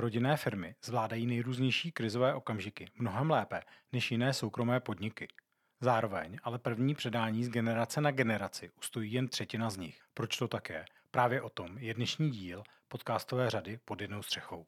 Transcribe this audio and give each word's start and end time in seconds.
Rodinné 0.00 0.36
firmy 0.36 0.74
zvládají 0.84 1.26
nejrůznější 1.26 1.92
krizové 1.92 2.34
okamžiky 2.34 2.86
mnohem 2.94 3.30
lépe 3.30 3.60
než 3.92 4.10
jiné 4.10 4.32
soukromé 4.32 4.80
podniky. 4.80 5.28
Zároveň 5.80 6.38
ale 6.42 6.58
první 6.58 6.94
předání 6.94 7.44
z 7.44 7.48
generace 7.48 8.00
na 8.00 8.10
generaci 8.10 8.70
ustojí 8.78 9.12
jen 9.12 9.28
třetina 9.28 9.70
z 9.70 9.76
nich. 9.76 10.00
Proč 10.14 10.36
to 10.36 10.48
také? 10.48 10.84
Právě 11.10 11.42
o 11.42 11.48
tom 11.48 11.78
je 11.78 11.94
dnešní 11.94 12.30
díl 12.30 12.62
podcastové 12.88 13.50
řady 13.50 13.78
pod 13.84 14.00
jednou 14.00 14.22
střechou. 14.22 14.64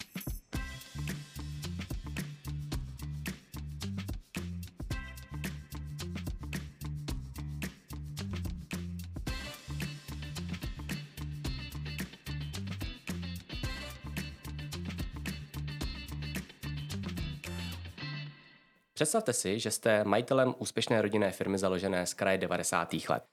Představte 19.00 19.32
si, 19.32 19.58
že 19.58 19.70
jste 19.70 20.04
majitelem 20.04 20.54
úspěšné 20.58 21.02
rodinné 21.02 21.32
firmy 21.32 21.58
založené 21.58 22.06
z 22.06 22.14
kraje 22.14 22.38
90. 22.38 22.94
let. 23.08 23.24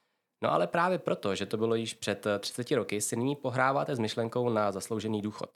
No 0.42 0.52
ale 0.52 0.66
právě 0.66 0.98
proto, 0.98 1.34
že 1.34 1.46
to 1.46 1.56
bylo 1.56 1.74
již 1.74 1.94
před 1.94 2.26
30 2.38 2.70
roky, 2.70 3.00
si 3.00 3.16
nyní 3.16 3.36
pohráváte 3.36 3.96
s 3.96 3.98
myšlenkou 3.98 4.48
na 4.48 4.72
zasloužený 4.72 5.22
důchod. 5.22 5.50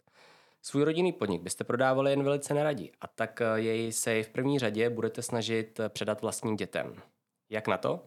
Svůj 0.63 0.85
rodinný 0.85 1.13
podnik 1.13 1.43
byste 1.43 1.65
prodávali 1.65 2.11
jen 2.11 2.23
velice 2.23 2.55
neradi 2.55 2.91
a 3.01 3.07
tak 3.07 3.43
jej 3.55 3.93
se 3.93 4.23
v 4.23 4.29
první 4.29 4.59
řadě 4.59 4.91
budete 4.91 5.23
snažit 5.23 5.81
předat 5.89 6.23
vlastním 6.23 6.57
dětem. 6.57 7.03
Jak 7.51 7.69
na 7.69 7.79
to? 7.79 8.07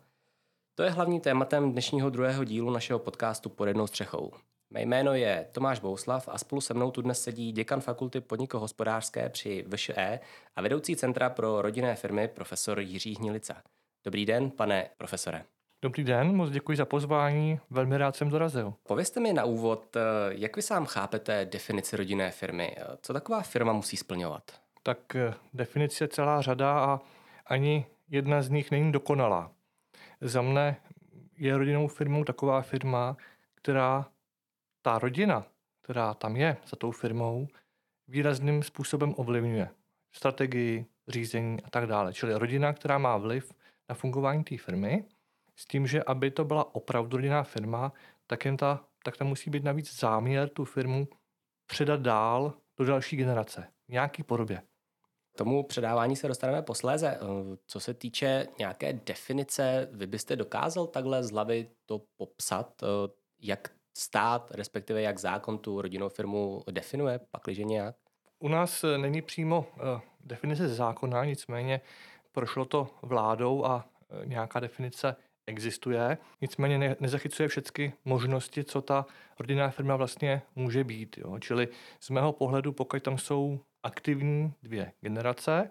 To 0.76 0.84
je 0.84 0.90
hlavním 0.90 1.22
tématem 1.22 1.72
dnešního 1.72 2.10
druhého 2.10 2.44
dílu 2.44 2.72
našeho 2.72 3.00
podcastu 3.00 3.50
pod 3.50 3.66
jednou 3.66 3.88
střechou. 3.88 4.32
Mé 4.70 4.82
jméno 4.82 5.14
je 5.14 5.48
Tomáš 5.52 5.80
Bouslav 5.80 6.30
a 6.32 6.38
spolu 6.38 6.62
se 6.62 6.74
mnou 6.74 6.92
tu 6.92 7.02
dnes 7.02 7.24
sedí 7.24 7.52
děkan 7.52 7.82
fakulty 7.82 8.22
podnikohospodářské 8.22 9.30
při 9.30 9.66
VŠE 9.76 10.20
a 10.56 10.62
vedoucí 10.62 10.96
Centra 10.96 11.30
pro 11.30 11.62
rodinné 11.62 11.96
firmy 11.96 12.28
profesor 12.28 12.80
Jiří 12.80 13.16
Hnilica. 13.16 13.62
Dobrý 14.06 14.26
den, 14.26 14.52
pane 14.52 14.90
profesore. 14.98 15.44
Dobrý 15.82 16.04
den, 16.04 16.36
moc 16.36 16.50
děkuji 16.50 16.78
za 16.78 16.86
pozvání, 16.86 17.60
velmi 17.70 17.98
rád 17.98 18.16
jsem 18.16 18.30
dorazil. 18.30 18.74
Povězte 18.88 19.20
mi 19.20 19.34
na 19.34 19.46
úvod, 19.46 19.98
jak 20.30 20.56
vy 20.56 20.62
sám 20.62 20.86
chápete 20.86 21.46
definici 21.46 21.98
rodinné 21.98 22.32
firmy? 22.32 22.76
Co 23.02 23.14
taková 23.14 23.42
firma 23.42 23.74
musí 23.74 23.98
splňovat? 23.98 24.44
Tak 24.84 25.16
eh, 25.16 25.34
definice 25.54 26.04
je 26.04 26.08
celá 26.08 26.42
řada 26.42 26.80
a 26.80 27.02
ani 27.46 27.86
jedna 28.10 28.42
z 28.42 28.50
nich 28.50 28.72
není 28.72 28.92
dokonalá. 28.92 29.52
Za 30.22 30.42
mne 30.42 30.76
je 31.38 31.58
rodinnou 31.58 31.88
firmou 31.88 32.24
taková 32.24 32.62
firma, 32.62 33.18
která 33.56 34.06
ta 34.86 35.00
rodina, 35.00 35.48
která 35.82 36.14
tam 36.14 36.36
je 36.36 36.58
za 36.68 36.76
tou 36.76 36.92
firmou, 36.92 37.48
výrazným 38.08 38.64
způsobem 38.64 39.14
ovlivňuje 39.18 39.70
strategii, 40.16 40.86
řízení 41.08 41.64
a 41.64 41.70
tak 41.70 41.88
dále. 41.88 42.14
Čili 42.14 42.34
rodina, 42.34 42.74
která 42.74 42.98
má 42.98 43.18
vliv 43.18 43.54
na 43.90 43.96
fungování 43.96 44.44
té 44.44 44.58
firmy, 44.58 45.06
s 45.56 45.66
tím, 45.66 45.88
že 45.88 46.04
aby 46.04 46.32
to 46.32 46.46
byla 46.46 46.76
opravdu 46.76 47.18
rodinná 47.18 47.44
firma, 47.44 47.94
tak, 48.28 48.46
jen 48.46 48.58
ta, 48.58 48.86
tak 49.04 49.18
tam 49.18 49.28
musí 49.28 49.50
být 49.50 49.64
navíc 49.64 50.00
záměr 50.00 50.50
tu 50.50 50.66
firmu 50.66 51.08
předat 51.68 52.02
dál 52.02 52.54
do 52.78 52.86
další 52.86 53.16
generace 53.16 53.68
v 53.88 53.92
nějaký 53.92 54.24
podobě. 54.24 54.62
Tomu 55.38 55.64
předávání 55.64 56.16
se 56.16 56.28
dostaneme 56.28 56.62
posléze. 56.62 57.20
Co 57.68 57.80
se 57.80 57.94
týče 57.94 58.48
nějaké 58.60 58.94
definice, 58.94 59.90
vy 59.92 60.08
byste 60.08 60.36
dokázal 60.36 60.88
takhle 60.88 61.24
z 61.24 61.32
hlavy 61.32 61.70
to 61.86 62.02
popsat, 62.16 62.84
jak 63.42 63.75
stát, 63.98 64.52
respektive 64.52 65.02
jak 65.02 65.20
zákon 65.20 65.58
tu 65.58 65.82
rodinnou 65.82 66.10
firmu 66.10 66.64
definuje, 66.72 67.20
pakliže 67.32 67.64
nějak? 67.64 67.96
U 68.40 68.48
nás 68.48 68.84
eh, 68.84 68.98
není 68.98 69.22
přímo 69.22 69.60
uh, 69.60 70.02
definice 70.20 70.68
zákona, 70.68 71.26
nicméně 71.26 71.82
prošlo 72.32 72.66
to 72.66 72.88
vládou 73.02 73.66
a 73.66 73.76
uh, 73.76 74.26
nějaká 74.26 74.60
definice 74.60 75.16
existuje, 75.48 76.18
nicméně 76.42 76.78
ne, 76.78 76.96
nezachycuje 77.00 77.48
všechny 77.48 77.94
možnosti, 78.06 78.64
co 78.64 78.82
ta 78.82 79.06
rodinná 79.40 79.70
firma 79.70 79.96
vlastně 79.96 80.42
může 80.56 80.84
být. 80.84 81.18
Jo. 81.18 81.40
Čili 81.40 81.68
z 82.00 82.10
mého 82.10 82.34
pohledu, 82.34 82.72
pokud 82.72 83.04
tam 83.04 83.18
jsou 83.18 83.60
aktivní 83.84 84.54
dvě 84.64 84.92
generace, 85.02 85.70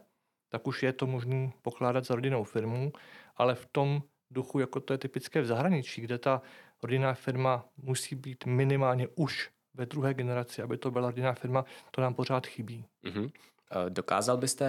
tak 0.49 0.67
už 0.67 0.83
je 0.83 0.93
to 0.93 1.07
možné 1.07 1.53
pokládat 1.63 2.05
za 2.05 2.15
rodinnou 2.15 2.45
firmu, 2.45 2.93
ale 3.37 3.55
v 3.55 3.67
tom 3.67 4.03
duchu, 4.31 4.59
jako 4.59 4.81
to 4.81 4.95
je 4.95 4.99
typické 4.99 5.41
v 5.41 5.47
zahraničí, 5.47 6.01
kde 6.01 6.19
ta 6.19 6.43
rodinná 6.83 7.15
firma 7.15 7.65
musí 7.77 8.15
být 8.15 8.47
minimálně 8.47 9.09
už 9.15 9.51
ve 9.75 9.87
druhé 9.87 10.15
generaci, 10.15 10.63
aby 10.63 10.79
to 10.79 10.91
byla 10.91 11.11
rodinná 11.11 11.33
firma, 11.33 11.65
to 11.91 12.01
nám 12.01 12.15
pořád 12.15 12.47
chybí. 12.47 12.87
Mm-hmm. 13.05 13.31
Dokázal 13.89 14.37
byste 14.37 14.67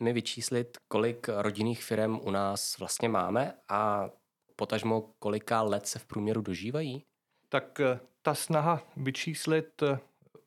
mi 0.00 0.12
vyčíslit, 0.12 0.78
kolik 0.88 1.28
rodinných 1.28 1.82
firm 1.82 2.20
u 2.22 2.30
nás 2.30 2.78
vlastně 2.78 3.08
máme 3.08 3.54
a 3.68 4.10
potažmo 4.56 5.00
kolika 5.18 5.62
let 5.62 5.86
se 5.86 5.98
v 5.98 6.04
průměru 6.04 6.40
dožívají? 6.40 7.04
Tak 7.48 7.80
eh, 7.80 8.00
ta 8.22 8.34
snaha 8.34 8.82
vyčíslit 8.96 9.82
eh, 9.82 9.98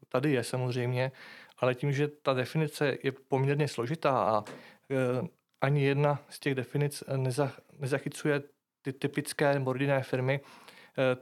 tady 0.10 0.32
je 0.32 0.44
samozřejmě, 0.44 1.12
ale 1.58 1.76
tím, 1.76 1.94
že 1.94 2.08
ta 2.08 2.34
definice 2.34 2.98
je 3.04 3.12
poměrně 3.12 3.68
složitá 3.68 4.12
a 4.12 4.44
ani 5.62 5.84
jedna 5.84 6.20
z 6.30 6.40
těch 6.40 6.56
definic 6.56 7.04
nezachycuje 7.80 8.44
ty 8.82 8.94
typické 8.94 9.62
rodinné 9.66 10.04
firmy, 10.04 10.40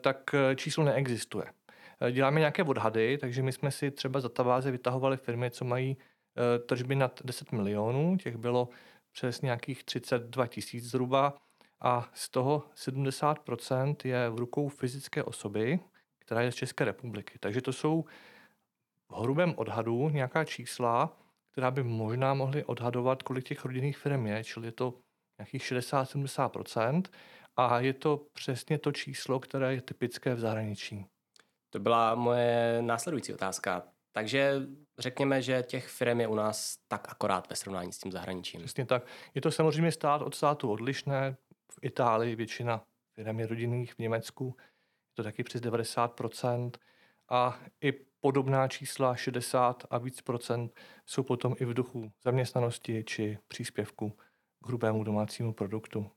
tak 0.02 0.34
eh, 0.34 0.56
číslo 0.56 0.84
neexistuje. 0.84 1.46
Eh, 2.02 2.12
děláme 2.12 2.40
nějaké 2.40 2.64
odhady, 2.64 3.18
takže 3.18 3.44
my 3.44 3.52
jsme 3.52 3.72
si 3.72 3.92
třeba 3.92 4.20
za 4.20 4.30
tabáze 4.30 4.72
vytahovali 4.72 5.18
firmy, 5.18 5.52
co 5.52 5.66
mají 5.66 5.98
tržby 6.66 6.96
nad 6.96 7.20
10 7.24 7.52
milionů, 7.52 8.18
těch 8.18 8.38
bylo 8.38 8.70
přes 9.12 9.42
nějakých 9.42 9.84
32 9.84 10.48
tisíc 10.48 10.86
zhruba 10.86 11.38
a 11.82 12.10
z 12.14 12.30
toho 12.30 12.64
70% 12.76 13.96
je 14.04 14.30
v 14.30 14.36
rukou 14.36 14.70
fyzické 14.70 15.24
osoby, 15.24 15.80
která 16.20 16.42
je 16.42 16.52
z 16.52 16.56
České 16.56 16.86
republiky. 16.86 17.38
Takže 17.40 17.62
to 17.62 17.74
jsou 17.74 18.06
v 19.10 19.22
hrubém 19.22 19.54
odhadu 19.58 20.10
nějaká 20.10 20.46
čísla, 20.46 21.18
která 21.52 21.72
by 21.72 21.84
možná 21.84 22.34
mohly 22.34 22.64
odhadovat, 22.64 23.24
kolik 23.24 23.48
těch 23.48 23.66
rodinných 23.66 23.98
firm 23.98 24.28
je, 24.28 24.44
čili 24.44 24.68
je 24.68 24.72
to 24.72 24.94
nějakých 25.40 25.62
60-70%. 25.62 27.04
A 27.56 27.80
je 27.80 27.94
to 27.94 28.26
přesně 28.34 28.78
to 28.78 28.92
číslo, 28.92 29.40
které 29.40 29.74
je 29.74 29.82
typické 29.82 30.36
v 30.36 30.40
zahraničí. 30.40 31.06
To 31.70 31.80
byla 31.80 32.16
moje 32.16 32.82
následující 32.82 33.34
otázka. 33.34 33.84
Takže 34.12 34.62
řekněme, 35.00 35.42
že 35.42 35.64
těch 35.64 35.88
firm 35.88 36.20
je 36.20 36.28
u 36.28 36.36
nás 36.36 36.78
tak 36.88 37.10
akorát 37.10 37.50
ve 37.50 37.56
srovnání 37.56 37.94
s 37.94 37.98
tím 37.98 38.12
zahraničím. 38.12 38.60
Přesně 38.60 38.86
tak. 38.86 39.04
Je 39.36 39.42
to 39.42 39.52
samozřejmě 39.52 39.92
stát 39.92 40.22
od 40.22 40.36
státu 40.36 40.72
odlišné. 40.72 41.38
V 41.72 41.80
Itálii 41.82 42.36
většina 42.36 42.84
firm 43.16 43.40
je 43.40 43.48
rodinných, 43.48 43.94
v 43.94 44.00
Německu 44.00 44.56
je 44.58 45.14
to 45.14 45.24
taky 45.24 45.44
přes 45.44 45.62
90%. 45.62 46.72
A 47.30 47.60
i 47.82 47.92
podobná 48.22 48.68
čísla 48.68 49.16
60 49.16 49.84
a 49.90 49.98
víc 49.98 50.22
procent 50.22 50.80
jsou 51.06 51.24
potom 51.24 51.56
i 51.60 51.66
v 51.66 51.74
duchu 51.74 52.12
zaměstnanosti 52.24 53.04
či 53.04 53.38
příspěvku 53.48 54.10
k 54.64 54.68
hrubému 54.68 55.04
domácímu 55.04 55.54
produktu. 55.54 56.12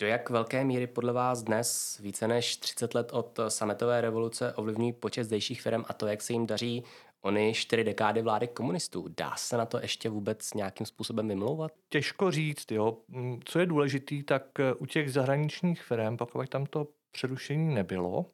Do 0.00 0.06
jak 0.06 0.30
velké 0.30 0.64
míry 0.64 0.86
podle 0.86 1.12
vás 1.12 1.42
dnes, 1.42 1.98
více 2.02 2.28
než 2.28 2.56
30 2.56 2.94
let 2.94 3.12
od 3.12 3.40
sametové 3.48 4.00
revoluce, 4.00 4.54
ovlivňují 4.54 4.92
počet 4.92 5.24
zdejších 5.24 5.62
firm 5.62 5.84
a 5.88 5.92
to, 5.92 6.06
jak 6.06 6.22
se 6.22 6.32
jim 6.32 6.46
daří 6.46 6.84
ony 7.20 7.52
čtyři 7.54 7.84
dekády 7.84 8.22
vlády 8.22 8.48
komunistů? 8.48 9.08
Dá 9.16 9.36
se 9.36 9.56
na 9.56 9.66
to 9.66 9.80
ještě 9.80 10.08
vůbec 10.08 10.54
nějakým 10.54 10.86
způsobem 10.86 11.28
vymlouvat? 11.28 11.72
Těžko 11.88 12.30
říct. 12.30 12.70
Jo. 12.70 12.98
Mm, 13.08 13.40
co 13.44 13.58
je 13.58 13.66
důležité, 13.66 14.22
tak 14.22 14.60
eh, 14.60 14.74
u 14.74 14.86
těch 14.86 15.12
zahraničních 15.12 15.82
firm, 15.82 16.16
pokud 16.16 16.48
tam 16.48 16.66
to 16.66 16.86
přerušení 17.10 17.74
nebylo, 17.74 18.26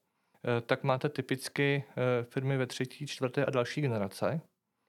eh, 0.44 0.60
tak 0.60 0.84
máte 0.84 1.08
typicky 1.08 1.84
eh, 1.88 2.24
firmy 2.24 2.56
ve 2.56 2.66
třetí, 2.66 3.06
čtvrté 3.06 3.44
a 3.44 3.50
další 3.50 3.80
generace. 3.80 4.40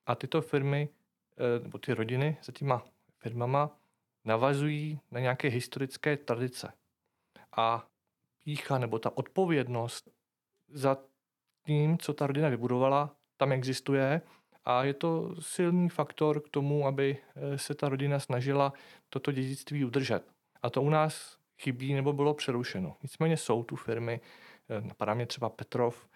A 0.06 0.16
tyto 0.16 0.42
firmy, 0.42 0.90
nebo 1.64 1.78
ty 1.78 1.94
rodiny 1.94 2.38
za 2.44 2.54
těma 2.54 2.86
firmama 3.18 3.78
navazují 4.26 5.00
na 5.12 5.20
nějaké 5.20 5.48
historické 5.48 6.18
tradice. 6.18 6.74
A 7.58 7.88
pícha 8.44 8.78
nebo 8.78 9.00
ta 9.00 9.18
odpovědnost 9.18 10.10
za 10.68 10.98
tím, 11.66 11.98
co 11.98 12.14
ta 12.14 12.28
rodina 12.28 12.50
vybudovala, 12.50 13.16
tam 13.38 13.52
existuje 13.52 14.22
a 14.66 14.84
je 14.84 14.94
to 14.94 15.36
silný 15.40 15.90
faktor 15.90 16.42
k 16.42 16.50
tomu, 16.50 16.88
aby 16.88 17.18
eh, 17.36 17.58
se 17.58 17.76
ta 17.76 17.90
rodina 17.90 18.20
snažila 18.20 18.74
toto 19.10 19.32
dědictví 19.32 19.86
udržet. 19.86 20.24
A 20.62 20.70
to 20.70 20.82
u 20.82 20.90
nás 20.90 21.38
chybí 21.62 21.94
nebo 21.94 22.14
bylo 22.14 22.34
přerušeno. 22.34 22.96
Nicméně 23.04 23.38
jsou 23.38 23.64
tu 23.64 23.76
firmy, 23.76 24.22
eh, 24.70 24.82
napadá 24.82 25.14
mě 25.14 25.26
třeba 25.26 25.50
Petrov, 25.50 26.08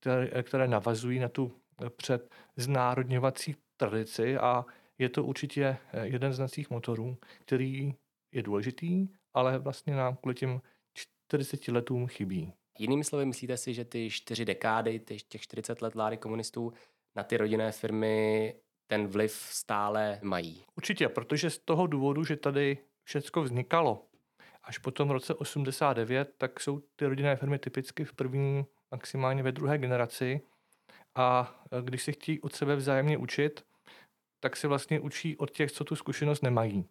které, 0.00 0.28
eh, 0.32 0.42
které 0.42 0.68
navazují 0.68 1.18
na 1.18 1.28
tu 1.28 1.52
před 1.96 2.34
znárodňovací 2.56 3.56
tradici 3.76 4.38
a 4.38 4.64
je 5.00 5.08
to 5.08 5.24
určitě 5.24 5.76
eh, 5.92 6.06
jeden 6.06 6.32
z 6.32 6.38
našich 6.38 6.70
motorů, 6.70 7.16
který 7.40 7.94
je 8.32 8.42
důležitý, 8.42 9.08
ale 9.34 9.58
vlastně 9.58 9.94
nám 9.94 10.16
kvůli 10.16 10.34
těm 10.34 10.60
40 11.28 11.68
letům 11.68 12.06
chybí. 12.06 12.52
Jinými 12.78 13.04
slovy, 13.04 13.26
myslíte 13.26 13.56
si, 13.56 13.74
že 13.74 13.84
ty 13.84 14.10
čtyři 14.10 14.44
dekády, 14.44 15.00
těch 15.28 15.40
40 15.40 15.82
let 15.82 15.94
vlády 15.94 16.16
komunistů 16.16 16.72
na 17.16 17.22
ty 17.22 17.36
rodinné 17.36 17.72
firmy 17.72 18.54
ten 18.86 19.06
vliv 19.06 19.32
stále 19.32 20.20
mají. 20.22 20.64
Určitě, 20.76 21.08
protože 21.08 21.50
z 21.50 21.58
toho 21.58 21.86
důvodu, 21.86 22.24
že 22.24 22.36
tady 22.36 22.78
všechno 23.04 23.42
vznikalo 23.42 24.06
až 24.64 24.78
po 24.78 24.90
tom 24.90 25.10
roce 25.10 25.34
89, 25.34 26.34
tak 26.38 26.60
jsou 26.60 26.82
ty 26.96 27.06
rodinné 27.06 27.36
firmy 27.36 27.58
typicky 27.58 28.04
v 28.04 28.12
první, 28.12 28.64
maximálně 28.90 29.42
ve 29.42 29.52
druhé 29.52 29.78
generaci. 29.78 30.40
A 31.14 31.54
když 31.80 32.02
si 32.02 32.12
chtějí 32.12 32.40
od 32.40 32.54
sebe 32.54 32.76
vzájemně 32.76 33.18
učit, 33.18 33.64
tak 34.40 34.56
se 34.56 34.68
vlastně 34.68 35.00
učí 35.00 35.36
od 35.36 35.50
těch, 35.50 35.72
co 35.72 35.84
tu 35.84 35.96
zkušenost 35.96 36.42
nemají. 36.42 36.84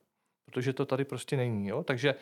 Protože 0.46 0.74
to 0.74 0.86
tady 0.86 1.06
prostě 1.06 1.38
není. 1.38 1.68
Jo? 1.68 1.84
Takže 1.84 2.16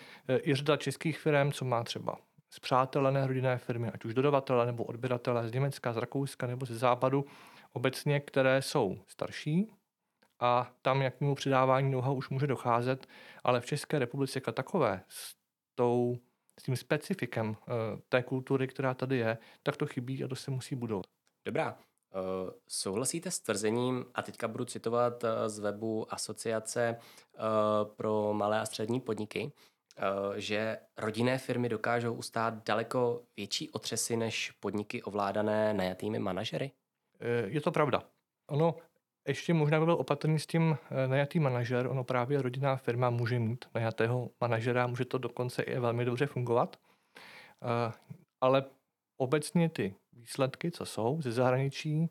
je 0.44 0.56
řada 0.56 0.78
českých 0.78 1.20
firm, 1.20 1.52
co 1.52 1.66
má 1.66 1.84
třeba 1.84 2.18
zpřátelené 2.50 3.28
rodinné 3.28 3.58
firmy, 3.58 3.92
ať 3.94 4.06
už 4.06 4.14
dodavatele 4.14 4.66
nebo 4.66 4.84
odběratele 4.84 5.50
z 5.50 5.54
Německa, 5.54 5.94
z 5.94 5.98
Rakouska 5.98 6.48
nebo 6.48 6.66
ze 6.66 6.78
západu, 6.78 7.26
obecně, 7.74 8.20
které 8.20 8.62
jsou 8.62 9.00
starší 9.08 9.72
a 10.40 10.72
tam 10.82 11.02
jakýmu 11.02 11.36
přidávání 11.36 11.92
noha 11.92 12.12
už 12.12 12.30
může 12.30 12.48
docházet, 12.48 13.08
ale 13.44 13.62
v 13.62 13.66
České 13.66 14.00
republice 14.00 14.38
jako 14.38 14.52
takové 14.52 15.04
s, 15.08 15.36
tou, 15.76 16.18
s 16.60 16.64
tím 16.64 16.76
specifikem 16.76 17.50
uh, 17.50 17.56
té 18.10 18.24
kultury, 18.24 18.68
která 18.68 18.94
tady 18.94 19.18
je, 19.18 19.38
tak 19.64 19.78
to 19.78 19.86
chybí 19.86 20.24
a 20.24 20.28
to 20.28 20.36
se 20.36 20.52
musí 20.52 20.76
budovat. 20.76 21.06
Dobrá. 21.46 21.78
Uh, 22.18 22.52
souhlasíte 22.68 23.32
s 23.32 23.40
tvrzením, 23.40 24.06
a 24.16 24.22
teďka 24.22 24.48
budu 24.48 24.66
citovat 24.66 25.24
uh, 25.24 25.30
z 25.48 25.60
webu 25.60 26.14
Asociace 26.14 26.98
uh, 26.98 27.96
pro 27.96 28.34
malé 28.34 28.60
a 28.60 28.66
střední 28.66 29.00
podniky, 29.00 29.52
že 30.36 30.78
rodinné 30.98 31.38
firmy 31.38 31.70
dokážou 31.70 32.14
ustát 32.14 32.54
daleko 32.68 33.24
větší 33.38 33.70
otřesy 33.70 34.18
než 34.18 34.52
podniky 34.52 35.04
ovládané 35.04 35.74
najatými 35.74 36.20
manažery? 36.20 36.72
Je 37.46 37.62
to 37.62 37.72
pravda. 37.72 38.04
Ono 38.50 38.76
ještě 39.28 39.54
možná 39.54 39.80
by 39.80 39.86
byl 39.86 39.94
opatrný 39.94 40.40
s 40.40 40.48
tím 40.48 40.78
najatý 41.08 41.40
manažer. 41.40 41.88
Ono 41.88 42.04
právě 42.04 42.42
rodinná 42.42 42.76
firma 42.76 43.10
může 43.10 43.40
mít 43.40 43.66
najatého 43.76 44.30
manažera, 44.42 44.88
může 44.88 45.06
to 45.06 45.18
dokonce 45.18 45.64
i 45.64 45.80
velmi 45.80 46.06
dobře 46.06 46.26
fungovat. 46.26 46.78
Ale 48.42 48.66
obecně 49.18 49.70
ty 49.70 49.96
výsledky, 50.18 50.72
co 50.72 50.86
jsou 50.86 51.22
ze 51.22 51.32
zahraničí, 51.32 52.10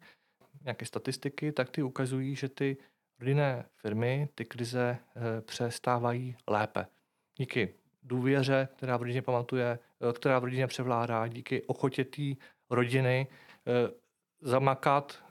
nějaké 0.64 0.86
statistiky, 0.86 1.52
tak 1.52 1.70
ty 1.70 1.82
ukazují, 1.82 2.34
že 2.34 2.48
ty 2.48 2.76
rodinné 3.20 3.64
firmy 3.76 4.28
ty 4.34 4.44
krize 4.44 4.98
eh, 4.98 5.40
přestávají 5.40 6.36
lépe. 6.46 6.86
Díky 7.36 7.74
důvěře, 8.02 8.68
která 8.76 8.96
v 8.96 9.02
rodině 9.02 9.22
pamatuje, 9.22 9.78
eh, 10.00 10.12
která 10.12 10.38
v 10.38 10.44
rodině 10.44 10.66
převládá, 10.66 11.26
díky 11.26 11.62
ochotě 11.62 12.04
té 12.04 12.22
rodiny 12.70 13.26
eh, 13.66 13.90
zamakat, 14.40 15.22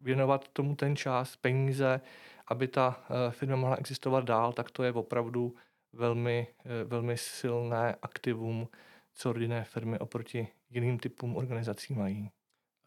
věnovat 0.00 0.48
tomu 0.48 0.76
ten 0.76 0.96
čas, 0.96 1.36
peníze, 1.36 2.00
aby 2.46 2.68
ta 2.68 3.04
firma 3.30 3.56
mohla 3.56 3.76
existovat 3.76 4.24
dál, 4.24 4.52
tak 4.52 4.70
to 4.70 4.82
je 4.82 4.92
opravdu 4.92 5.54
velmi, 5.92 6.46
velmi 6.84 7.16
silné 7.16 7.96
aktivum, 8.02 8.68
co 9.16 9.32
rodinné 9.32 9.64
firmy 9.64 9.98
oproti 9.98 10.48
jiným 10.70 10.98
typům 10.98 11.36
organizací 11.36 11.94
mají. 11.94 12.30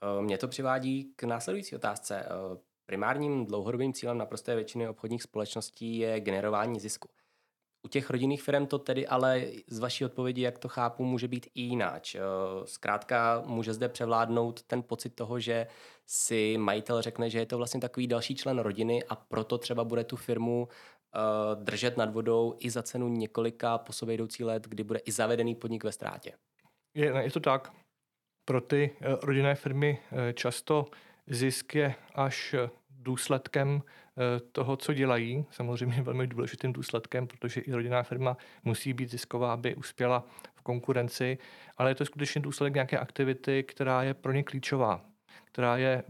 Eh, 0.04 0.22
mě 0.22 0.38
to 0.38 0.48
přivádí 0.48 1.14
k 1.16 1.24
následující 1.24 1.76
otázce. 1.76 2.26
Eh, 2.26 2.58
primárním 2.86 3.46
dlouhodobým 3.46 3.94
cílem 3.94 4.18
naprosté 4.18 4.56
většiny 4.56 4.90
obchodních 4.90 5.24
společností 5.24 5.98
je 5.98 6.20
generování 6.20 6.80
zisku. 6.80 7.10
U 7.86 7.88
těch 7.88 8.10
rodinných 8.10 8.42
firm 8.42 8.68
to 8.68 8.80
tedy 8.80 9.08
ale 9.08 9.46
z 9.68 9.80
vaší 9.80 10.06
odpovědi, 10.06 10.42
jak 10.42 10.60
to 10.60 10.68
chápu, 10.68 11.06
může 11.06 11.28
být 11.28 11.48
i 11.56 11.62
jináč. 11.62 12.16
Eh, 12.16 12.22
zkrátka 12.66 13.44
může 13.46 13.74
zde 13.74 13.90
převládnout 13.90 14.64
ten 14.64 14.84
pocit 14.84 15.10
toho, 15.10 15.40
že 15.40 15.68
si 16.06 16.58
majitel 16.58 17.02
řekne, 17.02 17.30
že 17.30 17.40
je 17.40 17.46
to 17.46 17.58
vlastně 17.58 17.80
takový 17.80 18.08
další 18.08 18.36
člen 18.36 18.60
rodiny 18.60 19.04
a 19.04 19.16
proto 19.16 19.58
třeba 19.58 19.84
bude 19.84 20.04
tu 20.04 20.16
firmu 20.16 20.68
držet 21.56 21.98
nad 21.98 22.14
vodou 22.14 22.56
i 22.60 22.70
za 22.70 22.84
cenu 22.84 23.08
několika 23.08 23.78
po 23.78 23.94
sobě 23.94 24.14
jdoucí 24.16 24.44
let, 24.44 24.68
kdy 24.68 24.84
bude 24.84 25.00
i 25.00 25.12
zavedený 25.12 25.56
podnik 25.56 25.84
ve 25.84 25.92
ztrátě. 25.92 26.34
Je, 26.94 27.06
je 27.06 27.32
to 27.32 27.40
tak. 27.40 27.72
Pro 28.46 28.62
ty 28.62 28.92
eh, 29.02 29.18
rodinné 29.24 29.56
firmy 29.56 30.00
eh, 30.12 30.34
často 30.34 30.86
zisk 31.28 31.76
je 31.76 31.96
až 32.16 32.56
důsledkem 32.90 33.82
toho, 34.52 34.78
co 34.78 34.94
dělají. 34.94 35.46
Samozřejmě 35.52 36.02
velmi 36.02 36.28
důležitým 36.28 36.74
důsledkem, 36.74 37.28
protože 37.28 37.62
i 37.62 37.72
rodinná 37.72 38.04
firma 38.04 38.38
musí 38.64 38.94
být 38.94 39.12
zisková, 39.12 39.54
aby 39.54 39.76
uspěla 39.76 40.24
v 40.56 40.62
konkurenci, 40.62 41.38
ale 41.78 41.92
je 41.92 41.96
to 41.96 42.06
skutečně 42.06 42.42
důsledek 42.42 42.74
nějaké 42.74 42.98
aktivity, 42.98 43.64
která 43.64 44.04
je 44.04 44.14
pro 44.14 44.32
ně 44.32 44.44
klíčová, 44.44 45.06
která 45.46 45.78
je 45.78 46.04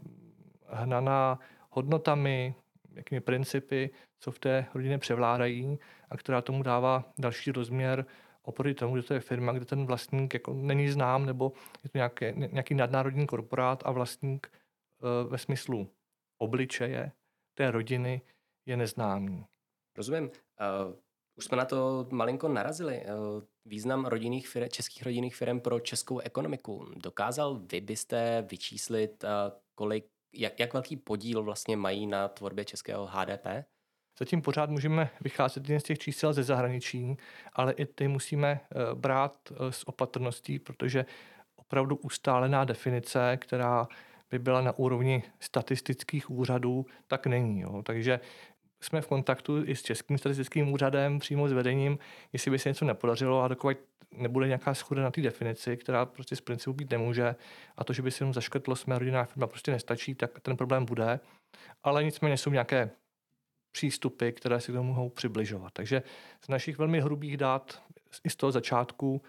hnaná 0.69 1.39
hodnotami, 1.69 2.55
jakými 2.93 3.21
principy, 3.21 3.89
co 4.19 4.31
v 4.31 4.39
té 4.39 4.65
rodině 4.73 4.97
převládají 4.97 5.79
a 6.09 6.17
která 6.17 6.41
tomu 6.41 6.63
dává 6.63 7.13
další 7.17 7.51
rozměr 7.51 8.05
oproti 8.41 8.73
tomu, 8.73 8.97
že 8.97 9.03
to 9.03 9.13
je 9.13 9.19
firma, 9.19 9.51
kde 9.51 9.65
ten 9.65 9.85
vlastník 9.85 10.33
jako 10.33 10.53
není 10.53 10.89
znám, 10.89 11.25
nebo 11.25 11.51
je 11.83 11.89
to 11.89 11.97
nějaký, 11.97 12.25
nějaký 12.35 12.75
nadnárodní 12.75 13.27
korporát 13.27 13.83
a 13.85 13.91
vlastník 13.91 14.47
e, 14.47 15.29
ve 15.29 15.37
smyslu 15.37 15.89
obličeje 16.37 17.11
té 17.53 17.71
rodiny 17.71 18.21
je 18.65 18.77
neznámý. 18.77 19.45
Rozumím. 19.97 20.23
Uh, 20.23 20.95
už 21.35 21.45
jsme 21.45 21.57
na 21.57 21.65
to 21.65 22.07
malinko 22.11 22.47
narazili. 22.47 23.05
Uh, 23.05 23.43
význam 23.65 24.05
rodinných 24.05 24.47
firm, 24.47 24.69
českých 24.69 25.03
rodinných 25.03 25.35
firm 25.35 25.59
pro 25.59 25.79
českou 25.79 26.19
ekonomiku. 26.19 26.85
Dokázal 26.95 27.59
vy 27.71 27.81
byste 27.81 28.47
vyčíslit, 28.51 29.25
kolik, 29.75 30.05
jak, 30.33 30.59
jak 30.59 30.73
velký 30.73 30.97
podíl 30.97 31.43
vlastně 31.43 31.77
mají 31.77 32.07
na 32.07 32.27
tvorbě 32.27 32.65
českého 32.65 33.05
HDP? 33.05 33.45
Zatím 34.19 34.41
pořád 34.41 34.69
můžeme 34.69 35.09
vycházet 35.21 35.69
jen 35.69 35.79
z 35.79 35.83
těch 35.83 35.99
čísel 35.99 36.33
ze 36.33 36.43
zahraničí, 36.43 37.17
ale 37.53 37.73
i 37.73 37.85
ty 37.85 38.07
musíme 38.07 38.59
eh, 38.61 38.75
brát 38.95 39.35
eh, 39.51 39.71
s 39.71 39.87
opatrností, 39.87 40.59
protože 40.59 41.05
opravdu 41.55 41.95
ustálená 41.95 42.65
definice, 42.65 43.37
která 43.37 43.87
by 44.31 44.39
byla 44.39 44.61
na 44.61 44.79
úrovni 44.79 45.23
statistických 45.39 46.29
úřadů, 46.29 46.85
tak 47.07 47.27
není. 47.27 47.61
Jo. 47.61 47.81
Takže 47.83 48.19
jsme 48.81 49.01
v 49.01 49.07
kontaktu 49.07 49.63
i 49.65 49.75
s 49.75 49.81
Českým 49.81 50.17
statistickým 50.17 50.73
úřadem, 50.73 51.19
přímo 51.19 51.49
s 51.49 51.51
vedením, 51.51 51.99
jestli 52.33 52.51
by 52.51 52.59
se 52.59 52.69
něco 52.69 52.85
nepodařilo 52.85 53.41
a 53.41 53.47
dokud 53.47 53.77
nebude 54.11 54.47
nějaká 54.47 54.73
schoda 54.73 55.03
na 55.03 55.11
té 55.11 55.21
definici, 55.21 55.77
která 55.77 56.05
prostě 56.05 56.35
z 56.35 56.41
principu 56.41 56.73
být 56.73 56.91
nemůže 56.91 57.35
a 57.77 57.83
to, 57.83 57.93
že 57.93 58.01
by 58.01 58.11
se 58.11 58.23
jenom 58.23 58.33
zaškrtlo 58.33 58.75
jsme 58.75 58.99
rodinná 58.99 59.23
firma 59.23 59.47
prostě 59.47 59.71
nestačí, 59.71 60.15
tak 60.15 60.39
ten 60.39 60.57
problém 60.57 60.85
bude. 60.85 61.19
Ale 61.83 62.03
nicméně 62.03 62.37
jsou 62.37 62.49
nějaké 62.49 62.89
přístupy, 63.71 64.31
které 64.31 64.59
se 64.59 64.71
k 64.71 64.75
tomu 64.75 64.89
mohou 64.89 65.09
přibližovat. 65.09 65.73
Takže 65.73 66.03
z 66.41 66.47
našich 66.47 66.77
velmi 66.77 67.01
hrubých 67.01 67.37
dat 67.37 67.81
i 68.23 68.29
z 68.29 68.35
toho 68.35 68.51
začátku 68.51 69.21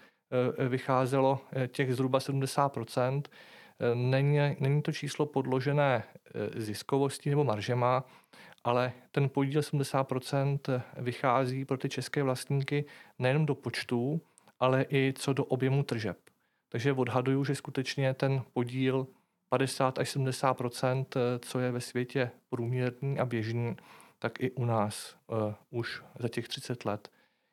eh, 0.57 0.69
vycházelo 0.69 1.39
eh, 1.51 1.67
těch 1.67 1.95
zhruba 1.95 2.19
70 2.19 2.77
eh, 2.77 3.95
Není, 3.95 4.39
není 4.59 4.81
to 4.81 4.91
číslo 4.91 5.25
podložené 5.25 6.03
ziskovostí 6.55 7.29
nebo 7.29 7.43
maržema, 7.43 8.03
ale 8.63 8.93
ten 9.11 9.29
podíl 9.29 9.61
70% 9.61 10.81
vychází 10.97 11.65
pro 11.65 11.77
ty 11.77 11.89
české 11.89 12.23
vlastníky 12.23 12.85
nejen 13.19 13.45
do 13.45 13.55
počtu, 13.55 14.21
ale 14.59 14.85
i 14.89 15.13
co 15.17 15.33
do 15.33 15.45
objemu 15.45 15.83
tržeb. 15.83 16.17
Takže 16.69 16.93
odhaduju, 16.93 17.43
že 17.45 17.55
skutečně 17.55 18.13
ten 18.13 18.41
podíl 18.53 19.07
50 19.49 19.99
až 19.99 20.09
70 20.09 20.57
co 21.39 21.59
je 21.59 21.71
ve 21.71 21.81
světě 21.81 22.31
průměrný 22.49 23.19
a 23.19 23.25
běžný, 23.25 23.75
tak 24.21 24.39
i 24.39 24.51
u 24.51 24.65
nás 24.65 25.15
uh, 25.27 25.53
už 25.69 26.03
za 26.19 26.27
těch 26.27 26.47
30 26.47 26.85
let 26.85 27.09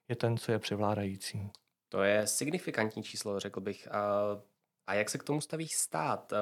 je 0.09 0.17
ten, 0.17 0.37
co 0.37 0.53
je 0.53 0.59
převládající. 0.59 1.51
To 1.89 2.03
je 2.03 2.27
signifikantní 2.27 3.03
číslo, 3.03 3.41
řekl 3.41 3.61
bych. 3.61 3.89
A, 3.93 4.01
a 4.87 4.95
jak 4.95 5.11
se 5.11 5.19
k 5.19 5.25
tomu 5.25 5.41
staví 5.41 5.69
stát? 5.69 6.33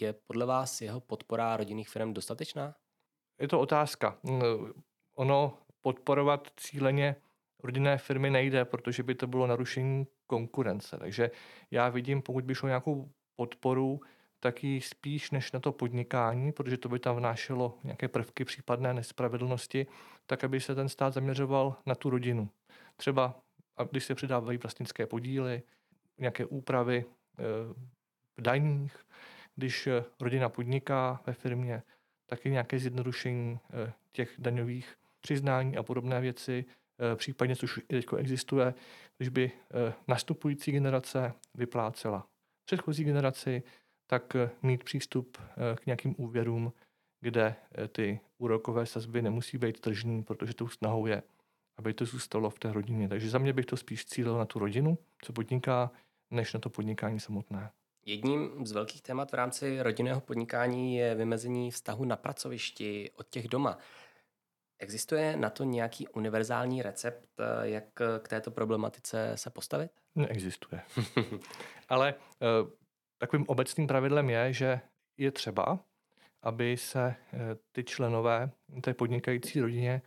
Je 0.00 0.12
podle 0.12 0.46
vás 0.46 0.80
jeho 0.80 1.00
podpora 1.00 1.56
rodinných 1.56 1.88
firm 1.88 2.14
dostatečná? 2.14 2.74
Je 3.40 3.48
to 3.48 3.60
otázka. 3.60 4.18
Ono 5.14 5.58
podporovat 5.80 6.48
cíleně 6.56 7.16
rodinné 7.62 7.98
firmy 7.98 8.30
nejde, 8.30 8.64
protože 8.64 9.02
by 9.02 9.14
to 9.14 9.26
bylo 9.26 9.46
narušení 9.46 10.06
konkurence. 10.26 10.98
Takže 10.98 11.30
já 11.70 11.88
vidím, 11.88 12.22
pokud 12.22 12.44
by 12.44 12.54
šlo 12.54 12.68
nějakou 12.68 13.10
podporu, 13.36 14.00
taky 14.46 14.80
spíš 14.80 15.30
než 15.30 15.52
na 15.52 15.60
to 15.60 15.72
podnikání, 15.72 16.52
protože 16.52 16.76
to 16.76 16.88
by 16.88 16.98
tam 16.98 17.16
vnášelo 17.16 17.78
nějaké 17.84 18.08
prvky 18.08 18.44
případné 18.44 18.94
nespravedlnosti, 18.94 19.86
tak 20.26 20.44
aby 20.44 20.60
se 20.60 20.74
ten 20.74 20.88
stát 20.88 21.14
zaměřoval 21.14 21.76
na 21.86 21.94
tu 21.94 22.10
rodinu. 22.10 22.48
Třeba, 22.96 23.40
když 23.90 24.04
se 24.04 24.14
přidávají 24.14 24.58
vlastnické 24.58 25.06
podíly, 25.06 25.62
nějaké 26.18 26.46
úpravy 26.46 27.04
eh, 27.04 27.42
v 28.36 28.40
daních, 28.40 28.96
když 29.56 29.86
eh, 29.86 30.04
rodina 30.20 30.48
podniká 30.48 31.20
ve 31.26 31.32
firmě, 31.32 31.82
taky 32.26 32.50
nějaké 32.50 32.78
zjednodušení 32.78 33.58
eh, 33.70 33.92
těch 34.12 34.34
daňových 34.38 34.96
přiznání 35.20 35.76
a 35.76 35.82
podobné 35.82 36.20
věci, 36.20 36.64
případně, 37.14 37.56
což 37.56 37.80
teď 37.86 38.06
existuje, 38.18 38.74
když 39.16 39.28
by 39.28 39.52
nastupující 40.08 40.72
generace 40.72 41.32
vyplácela 41.54 42.26
předchozí 42.66 43.04
generaci, 43.04 43.62
tak 44.06 44.36
eh, 44.36 44.50
mít 44.62 44.84
přístup 44.84 45.38
eh, 45.40 45.76
k 45.76 45.86
nějakým 45.86 46.14
úvěrům, 46.18 46.72
kde 47.20 47.54
eh, 47.78 47.88
ty 47.88 48.20
úrokové 48.38 48.86
sazby 48.86 49.22
nemusí 49.22 49.58
být 49.58 49.80
tržní, 49.80 50.22
protože 50.22 50.54
tou 50.54 50.68
snahou 50.68 51.06
je, 51.06 51.22
aby 51.78 51.94
to 51.94 52.04
zůstalo 52.04 52.50
v 52.50 52.58
té 52.58 52.72
rodině. 52.72 53.08
Takže 53.08 53.30
za 53.30 53.38
mě 53.38 53.52
bych 53.52 53.66
to 53.66 53.76
spíš 53.76 54.04
cílil 54.04 54.38
na 54.38 54.44
tu 54.44 54.58
rodinu, 54.58 54.98
co 55.22 55.32
podniká, 55.32 55.90
než 56.30 56.52
na 56.52 56.60
to 56.60 56.70
podnikání 56.70 57.20
samotné. 57.20 57.70
Jedním 58.06 58.66
z 58.66 58.72
velkých 58.72 59.02
témat 59.02 59.30
v 59.30 59.34
rámci 59.34 59.82
rodinného 59.82 60.20
podnikání 60.20 60.96
je 60.96 61.14
vymezení 61.14 61.70
vztahu 61.70 62.04
na 62.04 62.16
pracovišti 62.16 63.10
od 63.16 63.28
těch 63.28 63.48
doma. 63.48 63.78
Existuje 64.78 65.36
na 65.36 65.50
to 65.50 65.64
nějaký 65.64 66.08
univerzální 66.08 66.82
recept, 66.82 67.28
jak 67.62 67.84
k 68.22 68.28
této 68.28 68.50
problematice 68.50 69.32
se 69.34 69.50
postavit? 69.50 69.90
Neexistuje. 70.14 70.82
Ale 71.88 72.14
takovým 73.18 73.44
obecným 73.48 73.86
pravidlem 73.86 74.30
je, 74.30 74.52
že 74.52 74.80
je 75.16 75.30
třeba, 75.30 75.78
aby 76.42 76.76
se 76.76 77.14
uh, 77.32 77.40
ty 77.72 77.84
členové 77.84 78.50
té 78.80 78.94
podnikající 78.94 79.60
rodině 79.60 80.02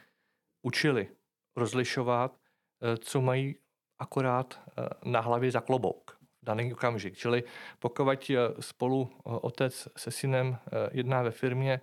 učili 0.61 1.07
rozlišovat, 1.55 2.31
uh, 2.31 2.95
co 2.95 3.21
mají 3.21 3.55
akorát 3.99 4.61
na 5.05 5.19
hlavě 5.19 5.51
za 5.51 5.61
klobouk 5.61 6.17
v 6.41 6.45
daný 6.45 6.73
okamžik. 6.73 7.17
Čili 7.17 7.43
pokud 7.79 8.31
spolu 8.59 9.11
otec 9.23 9.87
se 9.97 10.11
synem 10.11 10.57
jedná 10.91 11.21
ve 11.21 11.31
firmě 11.31 11.81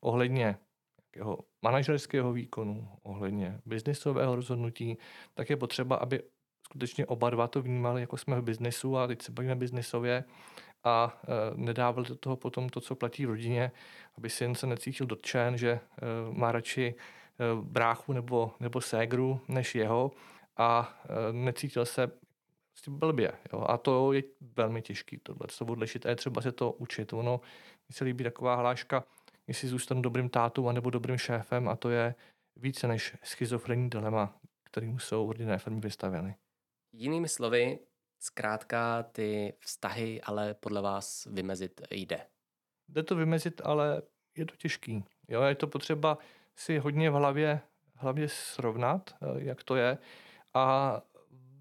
ohledně 0.00 0.58
jeho 1.16 1.38
manažerského 1.62 2.32
výkonu, 2.32 2.88
ohledně 3.02 3.60
biznisového 3.64 4.36
rozhodnutí, 4.36 4.98
tak 5.34 5.50
je 5.50 5.56
potřeba, 5.56 5.96
aby 5.96 6.22
skutečně 6.66 7.06
oba 7.06 7.30
dva 7.30 7.48
to 7.48 7.62
vnímali, 7.62 8.00
jako 8.00 8.16
jsme 8.16 8.40
v 8.40 8.44
biznesu 8.44 8.98
a 8.98 9.06
teď 9.06 9.22
se 9.22 9.32
bavíme 9.32 9.54
biznisově 9.54 10.24
a 10.86 11.20
e, 11.24 11.56
nedávali 11.56 12.08
do 12.08 12.16
toho 12.16 12.36
potom 12.36 12.68
to, 12.68 12.80
co 12.80 12.94
platí 12.94 13.26
v 13.26 13.28
rodině, 13.28 13.72
aby 14.18 14.30
syn 14.30 14.54
se 14.54 14.66
necítil 14.66 15.06
dotčen, 15.06 15.58
že 15.58 15.70
e, 15.70 15.80
má 16.32 16.52
radši 16.52 16.94
e, 16.94 16.94
bráchu 17.62 18.12
nebo, 18.12 18.54
nebo 18.60 18.80
ségru 18.80 19.40
než 19.48 19.74
jeho 19.74 20.12
a 20.56 21.00
necítil 21.32 21.86
se 21.86 22.06
prostě 22.72 22.90
blbě. 22.90 23.32
Jo? 23.52 23.64
A 23.68 23.78
to 23.78 24.12
je 24.12 24.22
velmi 24.56 24.82
těžké, 24.82 25.16
tohle 25.22 25.46
co 25.48 25.64
odlišit 25.64 26.06
a 26.06 26.08
je 26.08 26.16
třeba 26.16 26.40
se 26.40 26.52
to 26.52 26.72
učit. 26.72 27.12
Ono 27.12 27.40
mi 27.88 27.92
se 27.92 28.04
líbí 28.04 28.24
taková 28.24 28.54
hláška, 28.54 29.04
jestli 29.46 29.68
zůstanu 29.68 30.02
dobrým 30.02 30.28
tátou 30.28 30.68
anebo 30.68 30.90
dobrým 30.90 31.18
šéfem 31.18 31.68
a 31.68 31.76
to 31.76 31.90
je 31.90 32.14
více 32.56 32.88
než 32.88 33.16
schizofrenní 33.22 33.90
dilema, 33.90 34.34
kterým 34.64 34.98
jsou 34.98 35.32
rodinné 35.32 35.58
firmy 35.58 35.80
vystaveny. 35.80 36.34
Jinými 36.92 37.28
slovy, 37.28 37.78
zkrátka 38.18 39.02
ty 39.02 39.52
vztahy 39.60 40.20
ale 40.22 40.54
podle 40.54 40.82
vás 40.82 41.28
vymezit 41.30 41.80
jde. 41.90 42.26
Jde 42.88 43.02
to 43.02 43.16
vymezit, 43.16 43.60
ale 43.64 44.02
je 44.36 44.46
to 44.46 44.56
těžký. 44.56 45.04
Jo, 45.28 45.42
je 45.42 45.54
to 45.54 45.66
potřeba 45.66 46.18
si 46.56 46.78
hodně 46.78 47.10
v 47.10 47.14
hlavě, 47.14 47.60
hlavě 47.94 48.28
srovnat, 48.28 49.14
eh, 49.22 49.26
jak 49.36 49.64
to 49.64 49.76
je 49.76 49.98
a 50.54 51.00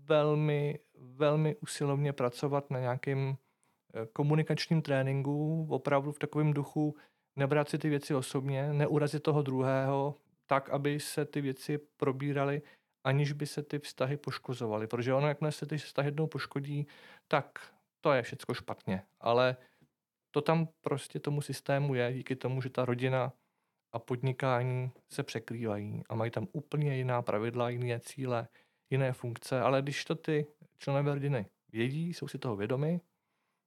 velmi, 0.06 0.80
velmi 0.98 1.56
usilovně 1.56 2.14
pracovat 2.14 2.72
na 2.72 2.80
nějakém 2.80 3.38
eh, 3.94 4.06
komunikačním 4.14 4.82
tréninku, 4.82 5.68
opravdu 5.70 6.12
v 6.12 6.20
takovém 6.20 6.54
duchu, 6.54 6.96
nebrat 7.36 7.70
si 7.70 7.78
ty 7.78 7.90
věci 7.90 8.16
osobně, 8.16 8.74
neurazit 8.74 9.24
toho 9.24 9.42
druhého, 9.42 10.16
tak, 10.46 10.70
aby 10.70 11.00
se 11.00 11.26
ty 11.26 11.42
věci 11.42 11.78
probíraly, 11.78 12.62
aniž 13.06 13.32
by 13.32 13.46
se 13.46 13.64
ty 13.64 13.80
vztahy 13.80 14.18
poškozovaly. 14.18 14.88
Protože 14.88 15.14
ono, 15.14 15.28
jakmile 15.28 15.52
se 15.52 15.66
ty 15.66 15.78
vztahy 15.78 16.08
jednou 16.08 16.28
poškodí, 16.28 16.88
tak 17.28 17.74
to 18.02 18.14
je 18.14 18.22
všechno 18.22 18.54
špatně. 18.54 19.04
Ale 19.20 19.58
to 20.32 20.42
tam 20.42 20.68
prostě 20.82 21.20
tomu 21.20 21.42
systému 21.42 21.96
je, 21.96 22.14
díky 22.14 22.36
tomu, 22.36 22.62
že 22.62 22.70
ta 22.70 22.86
rodina 22.86 23.34
a 23.92 24.00
podnikání 24.00 24.92
se 25.10 25.24
překrývají 25.24 26.04
a 26.10 26.16
mají 26.16 26.32
tam 26.32 26.48
úplně 26.52 26.98
jiná 26.98 27.22
pravidla, 27.22 27.70
jiné 27.70 28.00
cíle, 28.00 28.48
jiné 28.90 29.14
funkce, 29.14 29.62
ale 29.62 29.82
když 29.82 30.06
to 30.06 30.16
ty 30.16 30.48
členové 30.78 31.14
rodiny 31.14 31.46
vědí, 31.72 32.14
jsou 32.14 32.28
si 32.28 32.38
toho 32.38 32.56
vědomi, 32.56 33.02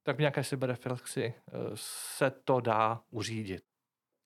tak 0.03 0.17
v 0.17 0.19
nějaké 0.19 0.45
sebereflexi 0.45 1.25
eh, 1.25 1.53
se 1.75 2.31
to 2.31 2.61
dá 2.61 3.01
uřídit. 3.11 3.63